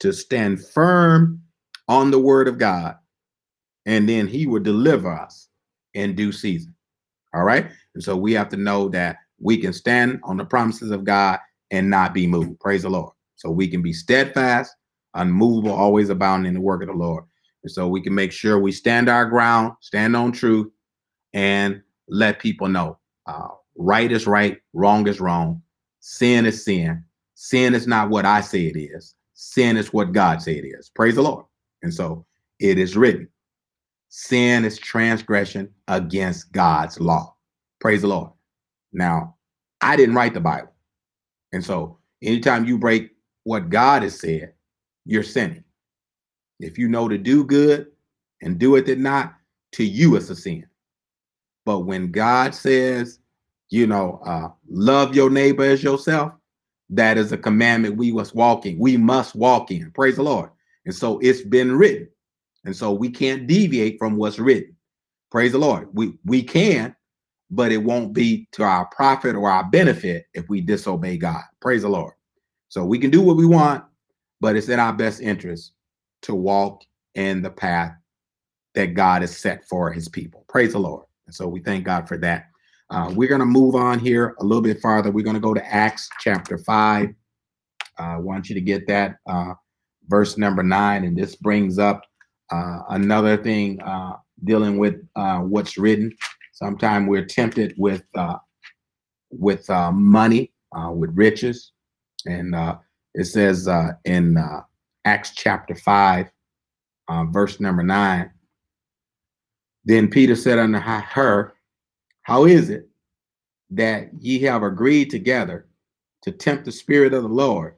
to 0.00 0.12
stand 0.12 0.64
firm 0.64 1.42
on 1.88 2.10
the 2.10 2.18
word 2.18 2.48
of 2.48 2.58
God, 2.58 2.96
and 3.86 4.08
then 4.08 4.26
he 4.26 4.46
will 4.46 4.62
deliver 4.62 5.12
us 5.12 5.48
in 5.94 6.14
due 6.14 6.32
season. 6.32 6.74
All 7.34 7.44
right. 7.44 7.70
And 7.96 8.04
so 8.04 8.14
we 8.14 8.34
have 8.34 8.50
to 8.50 8.58
know 8.58 8.90
that 8.90 9.16
we 9.40 9.56
can 9.56 9.72
stand 9.72 10.20
on 10.22 10.36
the 10.36 10.44
promises 10.44 10.90
of 10.90 11.04
God 11.04 11.38
and 11.70 11.88
not 11.88 12.12
be 12.12 12.26
moved. 12.26 12.60
Praise 12.60 12.82
the 12.82 12.90
Lord. 12.90 13.14
So 13.36 13.50
we 13.50 13.68
can 13.68 13.80
be 13.80 13.94
steadfast, 13.94 14.70
unmovable, 15.14 15.72
always 15.72 16.10
abounding 16.10 16.50
in 16.50 16.54
the 16.54 16.60
work 16.60 16.82
of 16.82 16.88
the 16.88 16.94
Lord. 16.94 17.24
And 17.64 17.72
so 17.72 17.88
we 17.88 18.02
can 18.02 18.14
make 18.14 18.32
sure 18.32 18.58
we 18.58 18.70
stand 18.70 19.08
our 19.08 19.24
ground, 19.24 19.72
stand 19.80 20.14
on 20.14 20.30
truth, 20.30 20.70
and 21.32 21.80
let 22.06 22.38
people 22.38 22.68
know 22.68 22.98
uh, 23.24 23.48
right 23.78 24.12
is 24.12 24.26
right, 24.26 24.58
wrong 24.74 25.08
is 25.08 25.18
wrong, 25.18 25.62
sin 26.00 26.44
is 26.44 26.66
sin. 26.66 27.02
Sin 27.34 27.74
is 27.74 27.86
not 27.86 28.10
what 28.10 28.26
I 28.26 28.42
say 28.42 28.66
it 28.66 28.78
is. 28.78 29.14
Sin 29.32 29.78
is 29.78 29.90
what 29.90 30.12
God 30.12 30.42
say 30.42 30.58
it 30.58 30.66
is. 30.66 30.90
Praise 30.90 31.14
the 31.14 31.22
Lord. 31.22 31.46
And 31.82 31.94
so 31.94 32.26
it 32.60 32.78
is 32.78 32.94
written. 32.94 33.26
Sin 34.10 34.66
is 34.66 34.76
transgression 34.76 35.70
against 35.88 36.52
God's 36.52 37.00
law. 37.00 37.35
Praise 37.86 38.02
the 38.02 38.08
Lord. 38.08 38.32
Now, 38.92 39.36
I 39.80 39.94
didn't 39.94 40.16
write 40.16 40.34
the 40.34 40.40
Bible. 40.40 40.72
And 41.52 41.64
so 41.64 42.00
anytime 42.20 42.64
you 42.64 42.78
break 42.78 43.12
what 43.44 43.68
God 43.68 44.02
has 44.02 44.18
said, 44.18 44.54
you're 45.04 45.22
sinning. 45.22 45.62
If 46.58 46.78
you 46.78 46.88
know 46.88 47.06
to 47.06 47.16
do 47.16 47.44
good 47.44 47.86
and 48.42 48.58
do 48.58 48.74
it 48.74 48.98
not, 48.98 49.36
to 49.74 49.84
you 49.84 50.16
it's 50.16 50.30
a 50.30 50.34
sin. 50.34 50.66
But 51.64 51.86
when 51.86 52.10
God 52.10 52.56
says, 52.56 53.20
you 53.70 53.86
know, 53.86 54.20
uh, 54.26 54.48
love 54.68 55.14
your 55.14 55.30
neighbor 55.30 55.62
as 55.62 55.84
yourself, 55.84 56.32
that 56.90 57.16
is 57.16 57.30
a 57.30 57.38
commandment 57.38 57.96
we 57.96 58.10
must 58.10 58.34
walk 58.34 58.66
in. 58.66 58.80
We 58.80 58.96
must 58.96 59.36
walk 59.36 59.70
in. 59.70 59.92
Praise 59.92 60.16
the 60.16 60.24
Lord. 60.24 60.50
And 60.86 60.92
so 60.92 61.20
it's 61.20 61.42
been 61.42 61.70
written. 61.70 62.08
And 62.64 62.74
so 62.74 62.90
we 62.90 63.10
can't 63.10 63.46
deviate 63.46 63.96
from 64.00 64.16
what's 64.16 64.40
written. 64.40 64.74
Praise 65.30 65.52
the 65.52 65.58
Lord. 65.58 65.88
We 65.92 66.18
we 66.24 66.42
can 66.42 66.95
but 67.50 67.72
it 67.72 67.78
won't 67.78 68.12
be 68.12 68.48
to 68.52 68.62
our 68.62 68.86
profit 68.86 69.36
or 69.36 69.50
our 69.50 69.64
benefit 69.64 70.26
if 70.34 70.48
we 70.48 70.60
disobey 70.60 71.16
God. 71.16 71.42
Praise 71.60 71.82
the 71.82 71.88
Lord. 71.88 72.14
So 72.68 72.84
we 72.84 72.98
can 72.98 73.10
do 73.10 73.22
what 73.22 73.36
we 73.36 73.46
want, 73.46 73.84
but 74.40 74.56
it's 74.56 74.68
in 74.68 74.80
our 74.80 74.92
best 74.92 75.20
interest 75.20 75.72
to 76.22 76.34
walk 76.34 76.82
in 77.14 77.42
the 77.42 77.50
path 77.50 77.92
that 78.74 78.94
God 78.94 79.22
has 79.22 79.36
set 79.36 79.66
for 79.68 79.90
his 79.90 80.08
people. 80.08 80.44
Praise 80.48 80.72
the 80.72 80.78
Lord. 80.78 81.06
And 81.26 81.34
so 81.34 81.48
we 81.48 81.60
thank 81.60 81.84
God 81.84 82.08
for 82.08 82.18
that. 82.18 82.46
Uh, 82.90 83.12
we're 83.14 83.28
going 83.28 83.40
to 83.40 83.46
move 83.46 83.74
on 83.74 83.98
here 83.98 84.36
a 84.38 84.44
little 84.44 84.62
bit 84.62 84.80
farther. 84.80 85.10
We're 85.10 85.24
going 85.24 85.34
to 85.34 85.40
go 85.40 85.54
to 85.54 85.74
Acts 85.74 86.08
chapter 86.20 86.58
5. 86.58 87.08
Uh, 87.98 88.02
I 88.02 88.16
want 88.18 88.48
you 88.48 88.54
to 88.54 88.60
get 88.60 88.86
that 88.86 89.16
uh, 89.26 89.54
verse 90.08 90.36
number 90.36 90.62
9. 90.62 91.04
And 91.04 91.16
this 91.16 91.34
brings 91.36 91.78
up 91.78 92.02
uh, 92.52 92.80
another 92.90 93.36
thing 93.36 93.80
uh, 93.80 94.16
dealing 94.44 94.78
with 94.78 94.96
what's 95.14 95.78
written. 95.78 96.12
Sometimes 96.56 97.06
we're 97.06 97.26
tempted 97.26 97.74
with 97.76 98.02
uh, 98.14 98.38
with 99.30 99.68
uh, 99.68 99.92
money, 99.92 100.54
uh, 100.74 100.90
with 100.90 101.10
riches. 101.12 101.72
And 102.24 102.54
uh, 102.54 102.78
it 103.12 103.24
says 103.24 103.68
uh, 103.68 103.92
in 104.06 104.38
uh, 104.38 104.62
Acts 105.04 105.32
chapter 105.34 105.74
5, 105.74 106.30
uh, 107.08 107.24
verse 107.24 107.60
number 107.60 107.82
9, 107.82 108.30
then 109.84 110.08
Peter 110.08 110.34
said 110.34 110.58
unto 110.58 110.78
her, 110.78 111.52
How 112.22 112.46
is 112.46 112.70
it 112.70 112.88
that 113.68 114.08
ye 114.18 114.38
have 114.40 114.62
agreed 114.62 115.10
together 115.10 115.66
to 116.22 116.32
tempt 116.32 116.64
the 116.64 116.72
Spirit 116.72 117.12
of 117.12 117.22
the 117.22 117.28
Lord? 117.28 117.74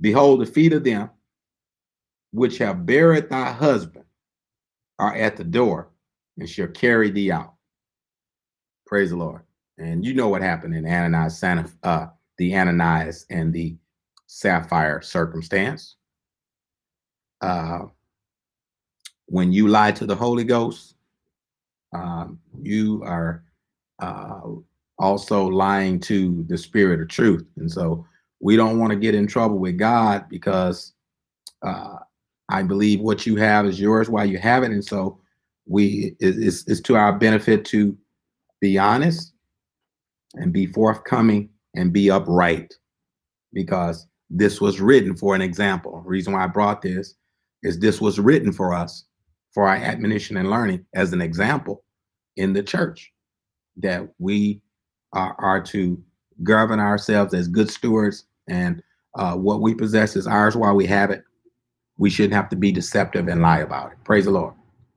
Behold, 0.00 0.40
the 0.40 0.46
feet 0.46 0.72
of 0.72 0.82
them 0.82 1.08
which 2.32 2.58
have 2.58 2.84
buried 2.84 3.30
thy 3.30 3.52
husband 3.52 4.06
are 4.98 5.14
at 5.14 5.36
the 5.36 5.44
door 5.44 5.90
and 6.38 6.48
shall 6.48 6.68
carry 6.68 7.10
thee 7.10 7.30
out. 7.30 7.54
Praise 8.86 9.10
the 9.10 9.16
Lord. 9.16 9.42
And 9.78 10.04
you 10.04 10.14
know 10.14 10.28
what 10.28 10.42
happened 10.42 10.74
in 10.74 10.86
Ananias, 10.86 11.42
uh, 11.82 12.06
the 12.38 12.56
Ananias 12.56 13.26
and 13.30 13.52
the 13.52 13.76
Sapphira 14.26 15.02
circumstance. 15.02 15.96
Uh, 17.40 17.86
when 19.26 19.52
you 19.52 19.68
lie 19.68 19.92
to 19.92 20.06
the 20.06 20.14
Holy 20.14 20.44
Ghost, 20.44 20.96
um, 21.92 22.38
you 22.62 23.02
are 23.04 23.44
uh, 24.00 24.40
also 24.98 25.46
lying 25.46 25.98
to 26.00 26.44
the 26.48 26.58
Spirit 26.58 27.00
of 27.00 27.08
truth. 27.08 27.46
And 27.56 27.70
so 27.70 28.06
we 28.40 28.56
don't 28.56 28.78
want 28.78 28.90
to 28.90 28.98
get 28.98 29.14
in 29.14 29.26
trouble 29.26 29.58
with 29.58 29.78
God 29.78 30.28
because 30.28 30.92
uh, 31.62 31.96
I 32.48 32.62
believe 32.62 33.00
what 33.00 33.26
you 33.26 33.36
have 33.36 33.66
is 33.66 33.80
yours 33.80 34.10
while 34.10 34.26
you 34.26 34.38
have 34.38 34.62
it. 34.62 34.70
And 34.70 34.84
so 34.84 35.18
we 35.66 36.14
it's, 36.20 36.66
it's 36.68 36.80
to 36.82 36.96
our 36.96 37.18
benefit 37.18 37.64
to 37.66 37.96
be 38.60 38.78
honest 38.78 39.32
and 40.34 40.52
be 40.52 40.66
forthcoming 40.66 41.48
and 41.74 41.92
be 41.92 42.10
upright 42.10 42.74
because 43.52 44.06
this 44.30 44.60
was 44.60 44.80
written 44.80 45.14
for 45.14 45.34
an 45.34 45.42
example. 45.42 46.02
The 46.02 46.08
reason 46.08 46.32
why 46.32 46.44
I 46.44 46.48
brought 46.48 46.82
this 46.82 47.14
is 47.62 47.78
this 47.78 48.00
was 48.00 48.18
written 48.18 48.52
for 48.52 48.74
us 48.74 49.04
for 49.52 49.68
our 49.68 49.76
admonition 49.76 50.36
and 50.36 50.50
learning 50.50 50.84
as 50.94 51.12
an 51.12 51.20
example 51.20 51.84
in 52.36 52.52
the 52.52 52.62
church 52.62 53.12
that 53.76 54.08
we 54.18 54.60
are, 55.12 55.36
are 55.38 55.62
to 55.62 56.02
govern 56.42 56.80
ourselves 56.80 57.32
as 57.32 57.48
good 57.48 57.70
stewards 57.70 58.24
and 58.48 58.82
uh, 59.14 59.34
what 59.34 59.60
we 59.60 59.74
possess 59.74 60.16
is 60.16 60.26
ours 60.26 60.56
while 60.56 60.74
we 60.74 60.86
have 60.86 61.10
it. 61.10 61.22
We 61.96 62.10
shouldn't 62.10 62.34
have 62.34 62.48
to 62.48 62.56
be 62.56 62.72
deceptive 62.72 63.28
and 63.28 63.40
lie 63.40 63.60
about 63.60 63.92
it. 63.92 63.98
Praise 64.04 64.24
the 64.24 64.32
Lord. 64.32 64.54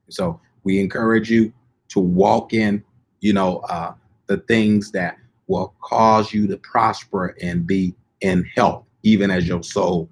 So 0.09 0.41
we 0.67 0.81
encourage 0.81 1.31
you 1.31 1.53
to 1.87 2.01
walk 2.01 2.51
in, 2.51 2.83
you 3.21 3.31
know, 3.31 3.59
uh, 3.69 3.93
the 4.25 4.39
things 4.49 4.91
that 4.91 5.17
will 5.47 5.73
cause 5.79 6.33
you 6.33 6.45
to 6.45 6.57
prosper 6.57 7.37
and 7.41 7.65
be 7.65 7.95
in 8.19 8.43
health, 8.53 8.83
even 9.01 9.31
as 9.31 9.47
your 9.47 9.63
soul 9.63 10.09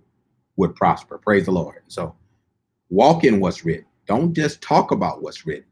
would 0.55 0.73
prosper. 0.73 1.17
Praise 1.17 1.43
the 1.43 1.51
Lord. 1.51 1.83
So 1.89 2.15
walk 2.89 3.25
in 3.25 3.41
what's 3.41 3.65
written. 3.65 3.85
Don't 4.07 4.33
just 4.33 4.61
talk 4.61 4.91
about 4.91 5.21
what's 5.21 5.45
written, 5.45 5.67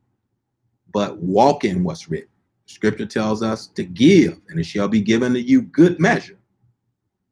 but 0.93 1.17
walk 1.19 1.63
in 1.63 1.86
what's 1.86 2.10
written. 2.10 2.27
Scripture 2.65 3.05
tells 3.05 3.41
us 3.41 3.67
to 3.67 3.86
give, 3.86 4.41
and 4.49 4.60
it 4.60 4.65
shall 4.65 4.89
be 4.89 4.99
given 4.99 5.31
to 5.31 5.39
you 5.39 5.62
good 5.62 5.97
measure. 5.97 6.39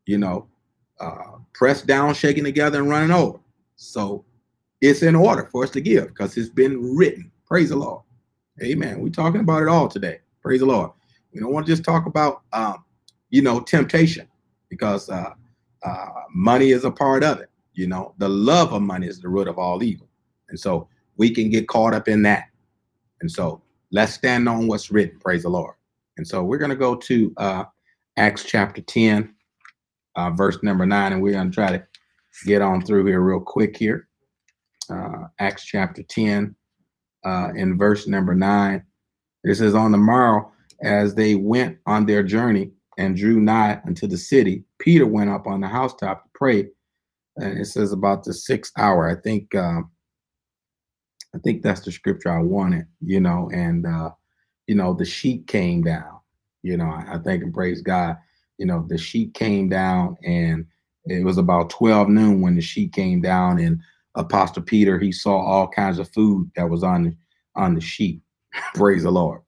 You 0.05 0.19
know, 0.19 0.47
uh, 1.01 1.39
pressed 1.51 1.85
down, 1.85 2.13
shaking 2.13 2.45
together, 2.45 2.79
and 2.79 2.89
running 2.89 3.11
over. 3.11 3.39
So 3.75 4.23
it's 4.79 5.03
in 5.03 5.15
order 5.15 5.49
for 5.51 5.65
us 5.65 5.69
to 5.71 5.81
give 5.81 6.07
because 6.07 6.37
it's 6.37 6.47
been 6.47 6.95
written. 6.95 7.29
Praise 7.51 7.67
the 7.67 7.75
Lord. 7.75 8.01
Amen. 8.63 9.01
We're 9.01 9.09
talking 9.09 9.41
about 9.41 9.61
it 9.61 9.67
all 9.67 9.89
today. 9.89 10.19
Praise 10.41 10.61
the 10.61 10.67
Lord. 10.67 10.91
We 11.33 11.41
don't 11.41 11.51
want 11.51 11.65
to 11.65 11.71
just 11.73 11.83
talk 11.83 12.05
about, 12.05 12.43
um, 12.53 12.85
you 13.29 13.41
know, 13.41 13.59
temptation 13.59 14.25
because 14.69 15.09
uh, 15.09 15.33
uh, 15.83 16.09
money 16.33 16.71
is 16.71 16.85
a 16.85 16.91
part 16.91 17.25
of 17.25 17.41
it. 17.41 17.49
You 17.73 17.87
know, 17.87 18.13
the 18.19 18.29
love 18.29 18.71
of 18.71 18.81
money 18.81 19.05
is 19.05 19.19
the 19.19 19.27
root 19.27 19.49
of 19.49 19.59
all 19.59 19.83
evil. 19.83 20.07
And 20.47 20.57
so 20.57 20.87
we 21.17 21.29
can 21.29 21.49
get 21.49 21.67
caught 21.67 21.93
up 21.93 22.07
in 22.07 22.21
that. 22.21 22.45
And 23.19 23.29
so 23.29 23.61
let's 23.91 24.13
stand 24.13 24.47
on 24.47 24.67
what's 24.67 24.89
written. 24.89 25.19
Praise 25.19 25.43
the 25.43 25.49
Lord. 25.49 25.75
And 26.15 26.25
so 26.25 26.45
we're 26.45 26.57
going 26.57 26.69
to 26.71 26.77
go 26.77 26.95
to 26.95 27.33
uh, 27.35 27.65
Acts 28.15 28.45
chapter 28.45 28.81
10, 28.81 29.35
uh, 30.15 30.29
verse 30.29 30.57
number 30.63 30.85
9, 30.85 31.11
and 31.11 31.21
we're 31.21 31.33
going 31.33 31.51
to 31.51 31.53
try 31.53 31.73
to 31.73 31.85
get 32.45 32.61
on 32.61 32.81
through 32.81 33.07
here 33.07 33.19
real 33.19 33.41
quick 33.41 33.75
here. 33.75 34.07
Uh, 34.89 35.25
Acts 35.39 35.65
chapter 35.65 36.01
10, 36.01 36.55
uh, 37.25 37.49
in 37.55 37.77
verse 37.77 38.07
number 38.07 38.35
9. 38.35 38.83
It 39.43 39.55
says, 39.55 39.75
On 39.75 39.91
the 39.91 39.97
morrow, 39.97 40.51
as 40.83 41.15
they 41.15 41.35
went 41.35 41.77
on 41.85 42.05
their 42.05 42.23
journey 42.23 42.71
and 42.97 43.15
drew 43.15 43.39
nigh 43.39 43.81
unto 43.85 44.07
the 44.07 44.17
city, 44.17 44.63
Peter 44.79 45.05
went 45.05 45.29
up 45.29 45.47
on 45.47 45.61
the 45.61 45.67
housetop 45.67 46.23
to 46.23 46.29
pray. 46.33 46.67
And 47.37 47.59
it 47.59 47.65
says 47.65 47.91
about 47.91 48.23
the 48.23 48.33
sixth 48.33 48.73
hour. 48.77 49.09
I 49.09 49.15
think 49.15 49.55
um, 49.55 49.89
I 51.33 51.37
think 51.39 51.61
that's 51.61 51.81
the 51.81 51.91
scripture 51.91 52.29
I 52.31 52.41
wanted, 52.41 52.87
you 52.99 53.19
know, 53.19 53.49
and 53.53 53.85
uh, 53.85 54.11
you 54.67 54.75
know, 54.75 54.93
the 54.93 55.05
sheet 55.05 55.47
came 55.47 55.81
down. 55.81 56.19
You 56.63 56.77
know, 56.77 56.85
I, 56.85 57.15
I 57.15 57.17
thank 57.19 57.43
and 57.43 57.53
praise 57.53 57.81
God. 57.81 58.17
You 58.57 58.65
know, 58.65 58.85
the 58.87 58.97
sheet 58.97 59.33
came 59.33 59.69
down 59.69 60.17
and 60.23 60.65
it 61.05 61.23
was 61.23 61.37
about 61.37 61.69
12 61.71 62.09
noon 62.09 62.41
when 62.41 62.55
the 62.55 62.61
sheet 62.61 62.93
came 62.93 63.21
down 63.21 63.59
and 63.59 63.79
Apostle 64.15 64.63
Peter, 64.63 64.99
he 64.99 65.11
saw 65.11 65.37
all 65.37 65.67
kinds 65.67 65.99
of 65.99 66.11
food 66.11 66.51
that 66.55 66.69
was 66.69 66.83
on 66.83 67.15
on 67.55 67.75
the 67.75 67.81
sheep. 67.81 68.21
praise 68.75 69.03
the 69.03 69.11
Lord. 69.11 69.41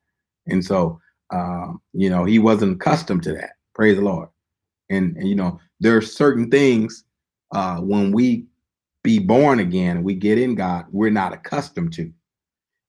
And 0.47 0.63
so 0.63 0.99
um, 1.33 1.81
you 1.93 2.09
know, 2.09 2.25
he 2.25 2.39
wasn't 2.39 2.75
accustomed 2.75 3.23
to 3.23 3.33
that. 3.33 3.53
Praise 3.73 3.97
the 3.97 4.03
Lord. 4.03 4.29
And, 4.89 5.17
and 5.17 5.27
you 5.27 5.35
know, 5.35 5.59
there 5.79 5.97
are 5.97 6.01
certain 6.01 6.49
things 6.51 7.05
uh, 7.53 7.77
when 7.77 8.11
we 8.11 8.45
be 9.03 9.19
born 9.19 9.59
again, 9.59 10.03
we 10.03 10.13
get 10.13 10.37
in 10.37 10.55
God, 10.55 10.85
we're 10.91 11.09
not 11.09 11.33
accustomed 11.33 11.93
to. 11.93 12.11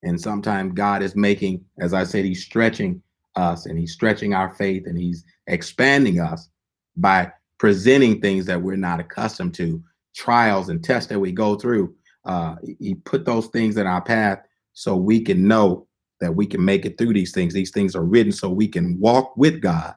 And 0.02 0.20
sometimes 0.20 0.74
God 0.74 1.02
is 1.02 1.16
making, 1.16 1.64
as 1.80 1.94
I 1.94 2.04
said, 2.04 2.24
He's 2.24 2.44
stretching 2.44 3.02
us 3.36 3.66
and 3.66 3.78
He's 3.78 3.92
stretching 3.92 4.34
our 4.34 4.54
faith 4.54 4.86
and 4.86 4.98
He's 4.98 5.24
expanding 5.46 6.20
us 6.20 6.50
by 6.96 7.32
presenting 7.58 8.20
things 8.20 8.44
that 8.46 8.60
we're 8.60 8.76
not 8.76 9.00
accustomed 9.00 9.54
to, 9.54 9.82
trials 10.14 10.68
and 10.68 10.82
tests 10.82 11.08
that 11.08 11.18
we 11.18 11.32
go 11.32 11.56
through. 11.56 11.94
Uh, 12.24 12.56
he 12.78 12.94
put 12.94 13.24
those 13.24 13.48
things 13.48 13.76
in 13.76 13.86
our 13.86 14.00
path 14.00 14.38
so 14.72 14.96
we 14.96 15.20
can 15.20 15.46
know 15.46 15.86
that 16.20 16.34
we 16.34 16.46
can 16.46 16.64
make 16.64 16.86
it 16.86 16.96
through 16.96 17.12
these 17.12 17.32
things. 17.32 17.52
These 17.52 17.70
things 17.70 17.94
are 17.94 18.04
written 18.04 18.32
so 18.32 18.48
we 18.48 18.68
can 18.68 18.98
walk 18.98 19.36
with 19.36 19.60
God 19.60 19.94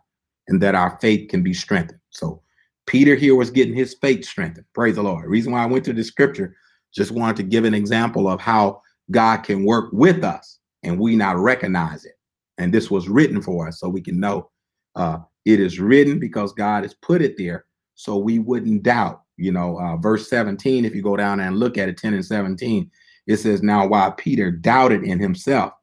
and 0.47 0.61
that 0.61 0.75
our 0.75 0.97
faith 0.99 1.29
can 1.29 1.43
be 1.43 1.53
strengthened. 1.53 1.99
So 2.09 2.41
Peter 2.85 3.15
here 3.15 3.35
was 3.35 3.51
getting 3.51 3.75
his 3.75 3.95
faith 4.01 4.25
strengthened. 4.25 4.65
Praise 4.73 4.95
the 4.95 5.03
Lord. 5.03 5.25
The 5.25 5.29
reason 5.29 5.53
why 5.53 5.63
I 5.63 5.67
went 5.67 5.85
to 5.85 5.93
the 5.93 6.03
scripture, 6.03 6.55
just 6.93 7.11
wanted 7.11 7.35
to 7.37 7.43
give 7.43 7.65
an 7.65 7.73
example 7.73 8.29
of 8.29 8.41
how 8.41 8.81
God 9.11 9.37
can 9.37 9.65
work 9.65 9.89
with 9.93 10.23
us 10.23 10.59
and 10.83 10.99
we 10.99 11.15
not 11.15 11.37
recognize 11.37 12.05
it. 12.05 12.13
And 12.57 12.73
this 12.73 12.89
was 12.89 13.07
written 13.07 13.41
for 13.41 13.67
us 13.67 13.79
so 13.79 13.89
we 13.89 14.01
can 14.01 14.19
know 14.19 14.49
uh, 14.95 15.19
it 15.45 15.59
is 15.59 15.79
written 15.79 16.19
because 16.19 16.53
God 16.53 16.83
has 16.83 16.93
put 16.95 17.21
it 17.21 17.37
there 17.37 17.65
so 17.95 18.17
we 18.17 18.39
wouldn't 18.39 18.83
doubt. 18.83 19.21
You 19.37 19.51
know, 19.51 19.79
uh, 19.79 19.97
verse 19.97 20.29
17, 20.29 20.83
if 20.85 20.95
you 20.95 21.01
go 21.01 21.15
down 21.15 21.39
and 21.39 21.57
look 21.57 21.77
at 21.77 21.89
it, 21.89 21.97
10 21.97 22.13
and 22.13 22.25
17, 22.25 22.89
it 23.27 23.37
says, 23.37 23.61
Now 23.61 23.87
while 23.87 24.11
Peter 24.11 24.51
doubted 24.51 25.03
in 25.03 25.19
himself 25.19 25.73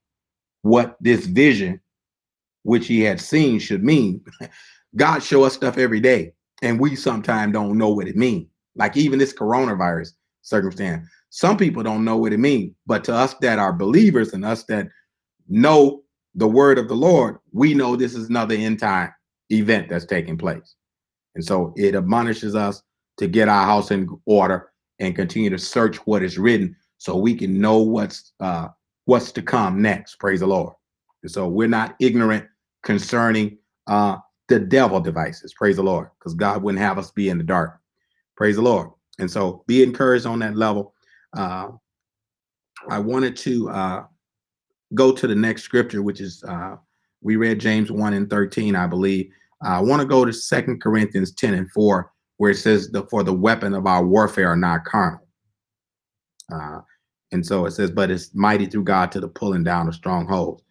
what 0.62 0.96
this 1.00 1.26
vision 1.26 1.80
which 2.62 2.86
he 2.86 3.00
had 3.00 3.20
seen 3.20 3.58
should 3.58 3.84
mean, 3.84 4.24
God 4.96 5.22
show 5.22 5.44
us 5.44 5.54
stuff 5.54 5.78
every 5.78 6.00
day 6.00 6.32
and 6.62 6.80
we 6.80 6.96
sometimes 6.96 7.52
don't 7.52 7.78
know 7.78 7.90
what 7.90 8.08
it 8.08 8.16
means. 8.16 8.48
Like 8.74 8.96
even 8.96 9.18
this 9.18 9.34
coronavirus 9.34 10.12
circumstance, 10.42 11.08
some 11.30 11.56
people 11.56 11.82
don't 11.82 12.04
know 12.04 12.16
what 12.16 12.32
it 12.32 12.38
means, 12.38 12.74
but 12.86 13.04
to 13.04 13.14
us 13.14 13.34
that 13.40 13.58
are 13.58 13.72
believers 13.72 14.32
and 14.32 14.44
us 14.44 14.64
that 14.64 14.88
know 15.48 16.02
the 16.34 16.48
word 16.48 16.78
of 16.78 16.88
the 16.88 16.94
Lord, 16.94 17.38
we 17.52 17.74
know 17.74 17.94
this 17.96 18.14
is 18.14 18.28
another 18.28 18.54
end 18.54 18.80
time 18.80 19.12
event 19.50 19.88
that's 19.88 20.06
taking 20.06 20.38
place. 20.38 20.74
And 21.34 21.44
so 21.44 21.74
it 21.76 21.94
admonishes 21.94 22.54
us 22.54 22.82
to 23.18 23.26
get 23.26 23.48
our 23.48 23.64
house 23.64 23.90
in 23.90 24.08
order 24.26 24.70
and 24.98 25.16
continue 25.16 25.50
to 25.50 25.58
search 25.58 25.96
what 26.06 26.22
is 26.22 26.38
written 26.38 26.76
so 26.98 27.16
we 27.16 27.34
can 27.34 27.60
know 27.60 27.78
what's 27.78 28.32
uh 28.40 28.68
what's 29.06 29.32
to 29.32 29.42
come 29.42 29.82
next. 29.82 30.16
Praise 30.16 30.40
the 30.40 30.46
Lord. 30.46 30.74
And 31.22 31.30
So 31.30 31.48
we're 31.48 31.68
not 31.68 31.96
ignorant 32.00 32.46
concerning 32.82 33.58
uh, 33.86 34.16
the 34.48 34.60
devil 34.60 35.00
devices. 35.00 35.54
Praise 35.54 35.76
the 35.76 35.82
Lord, 35.82 36.10
because 36.18 36.34
God 36.34 36.62
wouldn't 36.62 36.82
have 36.82 36.98
us 36.98 37.10
be 37.10 37.28
in 37.28 37.38
the 37.38 37.44
dark. 37.44 37.80
Praise 38.36 38.56
the 38.56 38.62
Lord. 38.62 38.90
And 39.18 39.30
so 39.30 39.64
be 39.66 39.82
encouraged 39.82 40.26
on 40.26 40.38
that 40.40 40.56
level. 40.56 40.94
Uh, 41.36 41.68
I 42.88 42.98
wanted 42.98 43.36
to 43.38 43.70
uh, 43.70 44.04
go 44.92 45.12
to 45.12 45.26
the 45.26 45.34
next 45.34 45.62
scripture, 45.62 46.02
which 46.02 46.20
is 46.20 46.44
uh, 46.46 46.76
we 47.22 47.36
read 47.36 47.58
James 47.58 47.90
1 47.90 48.12
and 48.12 48.28
13, 48.28 48.76
I 48.76 48.86
believe. 48.86 49.30
I 49.62 49.80
want 49.80 50.02
to 50.02 50.08
go 50.08 50.24
to 50.26 50.32
Second 50.32 50.82
Corinthians 50.82 51.32
10 51.32 51.54
and 51.54 51.70
4, 51.72 52.12
where 52.36 52.50
it 52.50 52.56
says, 52.56 52.90
the, 52.90 53.04
For 53.06 53.22
the 53.22 53.32
weapon 53.32 53.74
of 53.74 53.86
our 53.86 54.04
warfare 54.04 54.48
are 54.50 54.56
not 54.56 54.84
carnal. 54.84 55.26
Uh, 56.52 56.80
and 57.32 57.44
so 57.44 57.66
it 57.66 57.72
says, 57.72 57.90
But 57.90 58.10
it's 58.10 58.34
mighty 58.34 58.66
through 58.66 58.84
God 58.84 59.12
to 59.12 59.20
the 59.20 59.28
pulling 59.28 59.64
down 59.64 59.88
of 59.88 59.94
strongholds. 59.94 60.62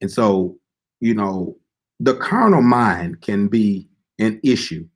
And 0.00 0.10
so, 0.10 0.56
you 1.00 1.14
know, 1.14 1.56
the 2.00 2.14
carnal 2.16 2.62
mind 2.62 3.20
can 3.20 3.48
be 3.48 3.88
an 4.18 4.40
issue. 4.42 4.86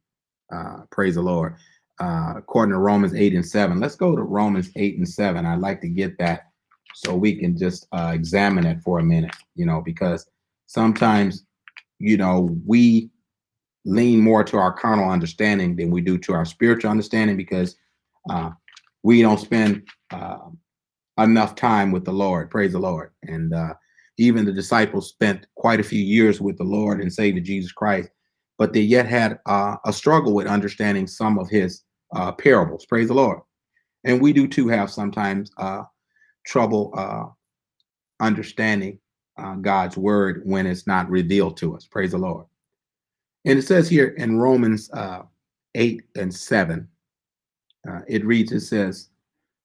Uh, 0.52 0.82
praise 0.90 1.14
the 1.16 1.22
Lord. 1.22 1.56
Uh, 2.00 2.34
according 2.36 2.72
to 2.72 2.78
Romans 2.78 3.14
8 3.14 3.34
and 3.34 3.46
7. 3.46 3.78
Let's 3.78 3.94
go 3.94 4.16
to 4.16 4.22
Romans 4.22 4.70
8 4.74 4.98
and 4.98 5.08
7. 5.08 5.46
I'd 5.46 5.60
like 5.60 5.80
to 5.82 5.88
get 5.88 6.18
that 6.18 6.50
so 6.94 7.14
we 7.14 7.36
can 7.36 7.56
just 7.56 7.86
uh, 7.92 8.10
examine 8.12 8.66
it 8.66 8.80
for 8.82 8.98
a 8.98 9.04
minute, 9.04 9.34
you 9.54 9.64
know, 9.64 9.80
because 9.80 10.28
sometimes, 10.66 11.44
you 11.98 12.16
know, 12.16 12.56
we 12.66 13.10
lean 13.84 14.20
more 14.20 14.42
to 14.44 14.56
our 14.56 14.72
carnal 14.72 15.10
understanding 15.10 15.76
than 15.76 15.90
we 15.90 16.00
do 16.00 16.16
to 16.18 16.32
our 16.32 16.44
spiritual 16.44 16.90
understanding 16.90 17.36
because 17.36 17.76
uh, 18.30 18.50
we 19.02 19.20
don't 19.20 19.40
spend 19.40 19.86
uh, 20.10 20.38
enough 21.18 21.54
time 21.54 21.92
with 21.92 22.04
the 22.04 22.12
Lord. 22.12 22.50
Praise 22.50 22.72
the 22.72 22.78
Lord. 22.78 23.10
And 23.24 23.52
uh, 23.52 23.74
even 24.18 24.44
the 24.44 24.52
disciples 24.52 25.10
spent 25.10 25.46
quite 25.56 25.80
a 25.80 25.84
few 25.84 26.02
years 26.02 26.40
with 26.40 26.56
the 26.56 26.64
Lord 26.64 27.00
and 27.00 27.12
Savior 27.12 27.42
Jesus 27.42 27.72
Christ, 27.72 28.08
but 28.56 28.72
they 28.72 28.80
yet 28.80 29.06
had 29.06 29.38
uh, 29.46 29.76
a 29.84 29.92
struggle 29.92 30.32
with 30.32 30.46
understanding 30.46 31.06
some 31.06 31.38
of 31.38 31.50
his 31.50 31.82
uh, 32.14 32.32
parables. 32.32 32.86
Praise 32.86 33.08
the 33.08 33.14
Lord. 33.14 33.40
And 34.04 34.20
we 34.20 34.32
do 34.32 34.46
too 34.46 34.68
have 34.68 34.90
sometimes 34.90 35.50
uh, 35.58 35.82
trouble 36.46 37.34
understanding 38.20 38.98
God's 39.60 39.96
word 39.96 40.42
when 40.44 40.66
it's 40.66 40.86
not 40.86 41.10
revealed 41.10 41.56
to 41.58 41.74
us. 41.74 41.86
Praise 41.86 42.12
the 42.12 42.18
Lord. 42.18 42.46
And 43.44 43.58
it 43.58 43.62
says 43.62 43.88
here 43.88 44.08
in 44.08 44.38
Romans 44.38 44.90
uh, 44.92 45.22
8 45.74 46.02
and 46.16 46.34
7, 46.34 46.88
uh, 47.88 48.00
it 48.08 48.24
reads, 48.24 48.52
it 48.52 48.60
says, 48.60 49.10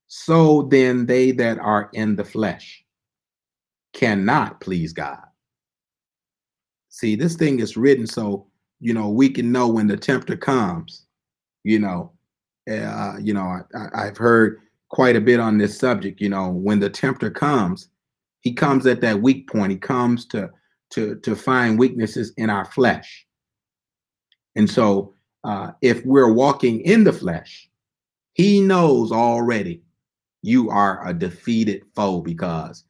So 0.08 0.64
then 0.64 1.06
they 1.06 1.32
that 1.32 1.60
are 1.60 1.90
in 1.94 2.16
the 2.16 2.26
flesh, 2.26 2.84
cannot 3.94 4.60
please 4.60 4.94
God. 4.94 5.20
See, 6.90 7.16
this 7.16 7.36
thing 7.36 7.60
is 7.60 7.78
written 7.78 8.06
so 8.06 8.48
you 8.80 8.94
know 8.94 9.10
we 9.10 9.30
can 9.30 9.52
know 9.52 9.68
when 9.68 9.88
the 9.88 9.98
tempter 9.98 10.36
comes. 10.36 11.06
You 11.64 11.80
know, 11.80 12.12
uh, 12.70 13.18
you 13.22 13.34
know, 13.34 13.60
I, 13.76 14.08
I've 14.08 14.18
heard 14.18 14.60
quite 14.90 15.16
a 15.16 15.22
bit 15.22 15.40
on 15.40 15.58
this 15.58 15.78
subject. 15.78 16.20
You 16.20 16.30
know, 16.30 16.50
when 16.50 16.80
the 16.80 16.90
tempter 16.90 17.30
comes, 17.30 17.90
he 18.42 18.54
comes 18.54 18.86
at 18.86 19.02
that 19.02 19.22
weak 19.22 19.50
point. 19.50 19.72
He 19.72 19.78
comes 19.78 20.26
to 20.28 20.50
to 20.92 21.16
to 21.18 21.36
find 21.36 21.78
weaknesses 21.78 22.34
in 22.38 22.50
our 22.50 22.66
flesh. 22.66 23.26
And 24.56 24.70
so, 24.70 25.14
uh, 25.44 25.72
if 25.82 26.06
we're 26.06 26.34
walking 26.34 26.82
in 26.82 27.04
the 27.04 27.14
flesh, 27.14 27.70
he 28.34 28.62
knows 28.62 29.12
already 29.12 29.82
you 30.42 30.70
are 30.70 31.08
a 31.08 31.14
defeated 31.14 31.84
foe 31.96 32.22
because 32.22 32.86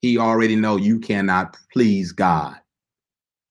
he 0.00 0.18
already 0.18 0.56
know 0.56 0.76
you 0.76 0.98
cannot 0.98 1.56
please 1.72 2.12
God 2.12 2.56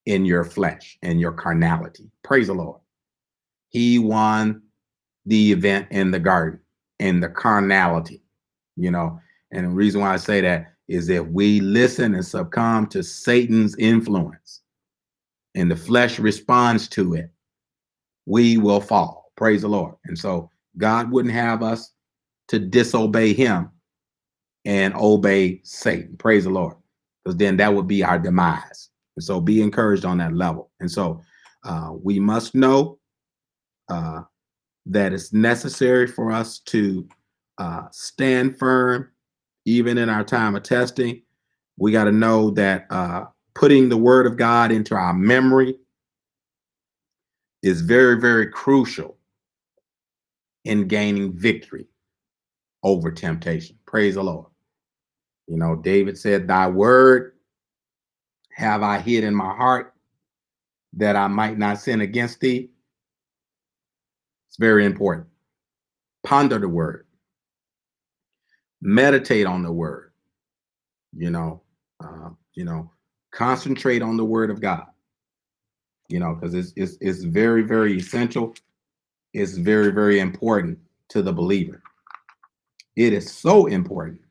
in 0.06 0.26
your 0.26 0.44
flesh 0.44 0.98
and 1.02 1.20
your 1.20 1.32
carnality. 1.32 2.12
Praise 2.24 2.48
the 2.48 2.54
Lord. 2.54 2.80
He 3.70 3.98
won 3.98 4.62
the 5.26 5.52
event 5.52 5.88
in 5.92 6.12
the 6.12 6.20
garden 6.20 6.60
in 7.00 7.20
the 7.20 7.30
carnality, 7.30 8.22
you 8.78 8.92
know. 8.92 9.20
And 9.52 9.66
the 9.66 9.70
reason 9.70 10.02
why 10.02 10.14
I 10.14 10.18
say 10.18 10.42
that 10.42 10.74
is 10.88 11.10
if 11.10 11.26
we 11.28 11.60
listen 11.60 12.16
and 12.16 12.26
succumb 12.26 12.88
to 12.88 13.04
Satan's 13.04 13.76
influence 13.78 14.62
and 15.56 15.70
the 15.70 15.76
flesh 15.76 16.20
responds 16.20 16.88
to 16.90 17.14
it, 17.14 17.30
we 18.26 18.58
will 18.58 18.82
fall. 18.82 19.32
Praise 19.36 19.62
the 19.62 19.68
Lord. 19.68 19.96
And 20.06 20.18
so 20.18 20.50
God 20.78 21.12
wouldn't 21.12 21.34
have 21.34 21.64
us 21.64 21.92
to 22.50 22.60
disobey 22.60 23.34
him 23.34 23.70
and 24.66 24.94
obey 24.96 25.62
Satan. 25.64 26.16
Praise 26.18 26.46
the 26.46 26.50
Lord. 26.50 26.76
Because 27.24 27.38
then 27.38 27.58
that 27.58 27.74
would 27.74 27.88
be 27.88 28.04
our 28.04 28.20
demise. 28.20 28.90
And 29.16 29.24
so 29.24 29.40
be 29.40 29.62
encouraged 29.62 30.06
on 30.06 30.18
that 30.18 30.36
level. 30.36 30.72
And 30.80 30.90
so 30.90 31.22
uh, 31.64 31.92
we 31.94 32.20
must 32.20 32.56
know 32.56 33.00
uh, 33.90 34.22
that 34.86 35.14
it's 35.14 35.34
necessary 35.34 36.08
for 36.08 36.32
us 36.32 36.60
to 36.60 37.08
uh, 37.58 37.84
stand 37.92 38.58
firm, 38.58 39.10
even 39.66 39.98
in 39.98 40.10
our 40.10 40.24
time 40.24 40.56
of 40.56 40.64
testing. 40.64 41.22
We 41.78 41.92
got 41.92 42.06
to 42.06 42.12
know 42.12 42.52
that 42.52 42.88
uh, 42.90 43.26
putting 43.54 43.90
the 43.90 43.98
word 43.98 44.26
of 44.26 44.38
God 44.38 44.72
into 44.72 44.96
our 44.96 45.14
memory 45.14 45.78
is 47.64 47.82
very, 47.82 48.20
very 48.20 48.48
crucial 48.48 49.18
in 50.66 50.88
gaining 50.88 51.34
victory 51.34 51.88
over 52.84 53.12
temptation. 53.12 53.78
Praise 53.88 54.16
the 54.16 54.24
Lord. 54.24 54.48
You 55.48 55.58
know, 55.58 55.76
David 55.76 56.18
said, 56.18 56.48
Thy 56.48 56.68
word 56.68 57.34
have 58.52 58.84
I 58.84 59.00
hid 59.00 59.24
in 59.24 59.34
my 59.34 59.54
heart 59.56 59.94
that 60.98 61.16
I 61.16 61.28
might 61.28 61.58
not 61.58 61.80
sin 61.80 62.02
against 62.02 62.40
thee. 62.40 62.70
It's 64.50 64.58
very 64.58 64.86
important. 64.86 65.28
Ponder 66.24 66.60
the 66.60 66.70
word, 66.70 67.08
meditate 68.82 69.46
on 69.46 69.64
the 69.64 69.72
word, 69.72 70.12
you 71.16 71.32
know, 71.32 71.62
uh, 72.02 72.30
you 72.54 72.64
know, 72.64 72.92
concentrate 73.32 74.02
on 74.02 74.16
the 74.16 74.24
word 74.24 74.50
of 74.52 74.62
God, 74.62 74.86
you 76.14 76.20
know, 76.20 76.36
because 76.36 76.54
it's, 76.54 76.74
it's, 76.76 76.96
it's 77.02 77.24
very, 77.24 77.64
very 77.64 77.98
essential. 77.98 78.54
It's 79.34 79.58
very, 79.58 79.92
very 79.92 80.20
important 80.20 80.78
to 81.10 81.24
the 81.24 81.34
believer. 81.34 81.82
It 82.96 83.14
is 83.14 83.34
so 83.34 83.66
important 83.66 84.22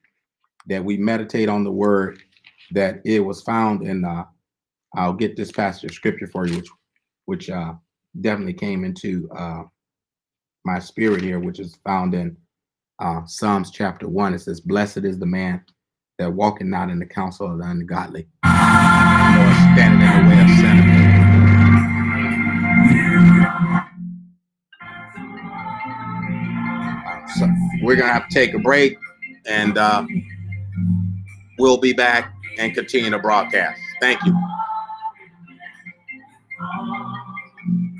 that 0.69 0.85
we 0.85 0.97
meditate 0.97 1.49
on 1.49 1.65
the 1.65 1.73
word 1.73 2.23
that 2.71 3.01
it 3.05 3.19
was 3.19 3.43
found 3.43 3.83
in 3.83 4.05
uh 4.05 4.25
I'll 4.95 5.13
get 5.13 5.37
this 5.37 5.51
passage 5.51 5.91
of 5.91 5.95
scripture 5.97 6.29
for 6.29 6.47
you, 6.47 6.59
which 6.59 6.69
which 7.25 7.51
uh 7.51 7.73
definitely 8.21 8.55
came 8.55 8.85
into 8.85 9.29
uh 9.37 9.65
my 10.65 10.79
spirit 10.79 11.21
here, 11.21 11.41
which 11.41 11.59
is 11.59 11.81
found 11.85 12.15
in 12.15 12.37
uh 13.01 13.27
Psalms 13.27 13.73
chapter 13.73 14.07
one. 14.07 14.35
It 14.35 14.39
says, 14.39 14.61
Blessed 14.61 14.99
is 14.99 15.19
the 15.19 15.27
man 15.27 15.65
that 16.21 16.33
walking 16.33 16.71
not 16.71 16.91
in 16.91 17.01
the 17.01 17.07
counsel 17.07 17.51
of 17.51 17.59
the 17.59 17.65
ungodly, 17.65 18.29
nor 18.45 19.53
standing 19.75 20.07
in 20.07 20.23
the 20.23 20.29
way 20.29 20.41
of 20.43 20.51
sinners. 20.61 21.12
We're 27.83 27.97
gonna 27.97 28.13
have 28.13 28.29
to 28.29 28.35
take 28.35 28.55
a 28.55 28.59
break 28.59 28.97
and 29.47 29.77
uh 29.77 30.07
we'll 31.59 31.79
be 31.79 31.93
back 31.93 32.35
and 32.59 32.75
continue 32.75 33.11
to 33.11 33.19
broadcast. 33.19 33.81
Thank 34.01 34.25
you. 34.25 34.37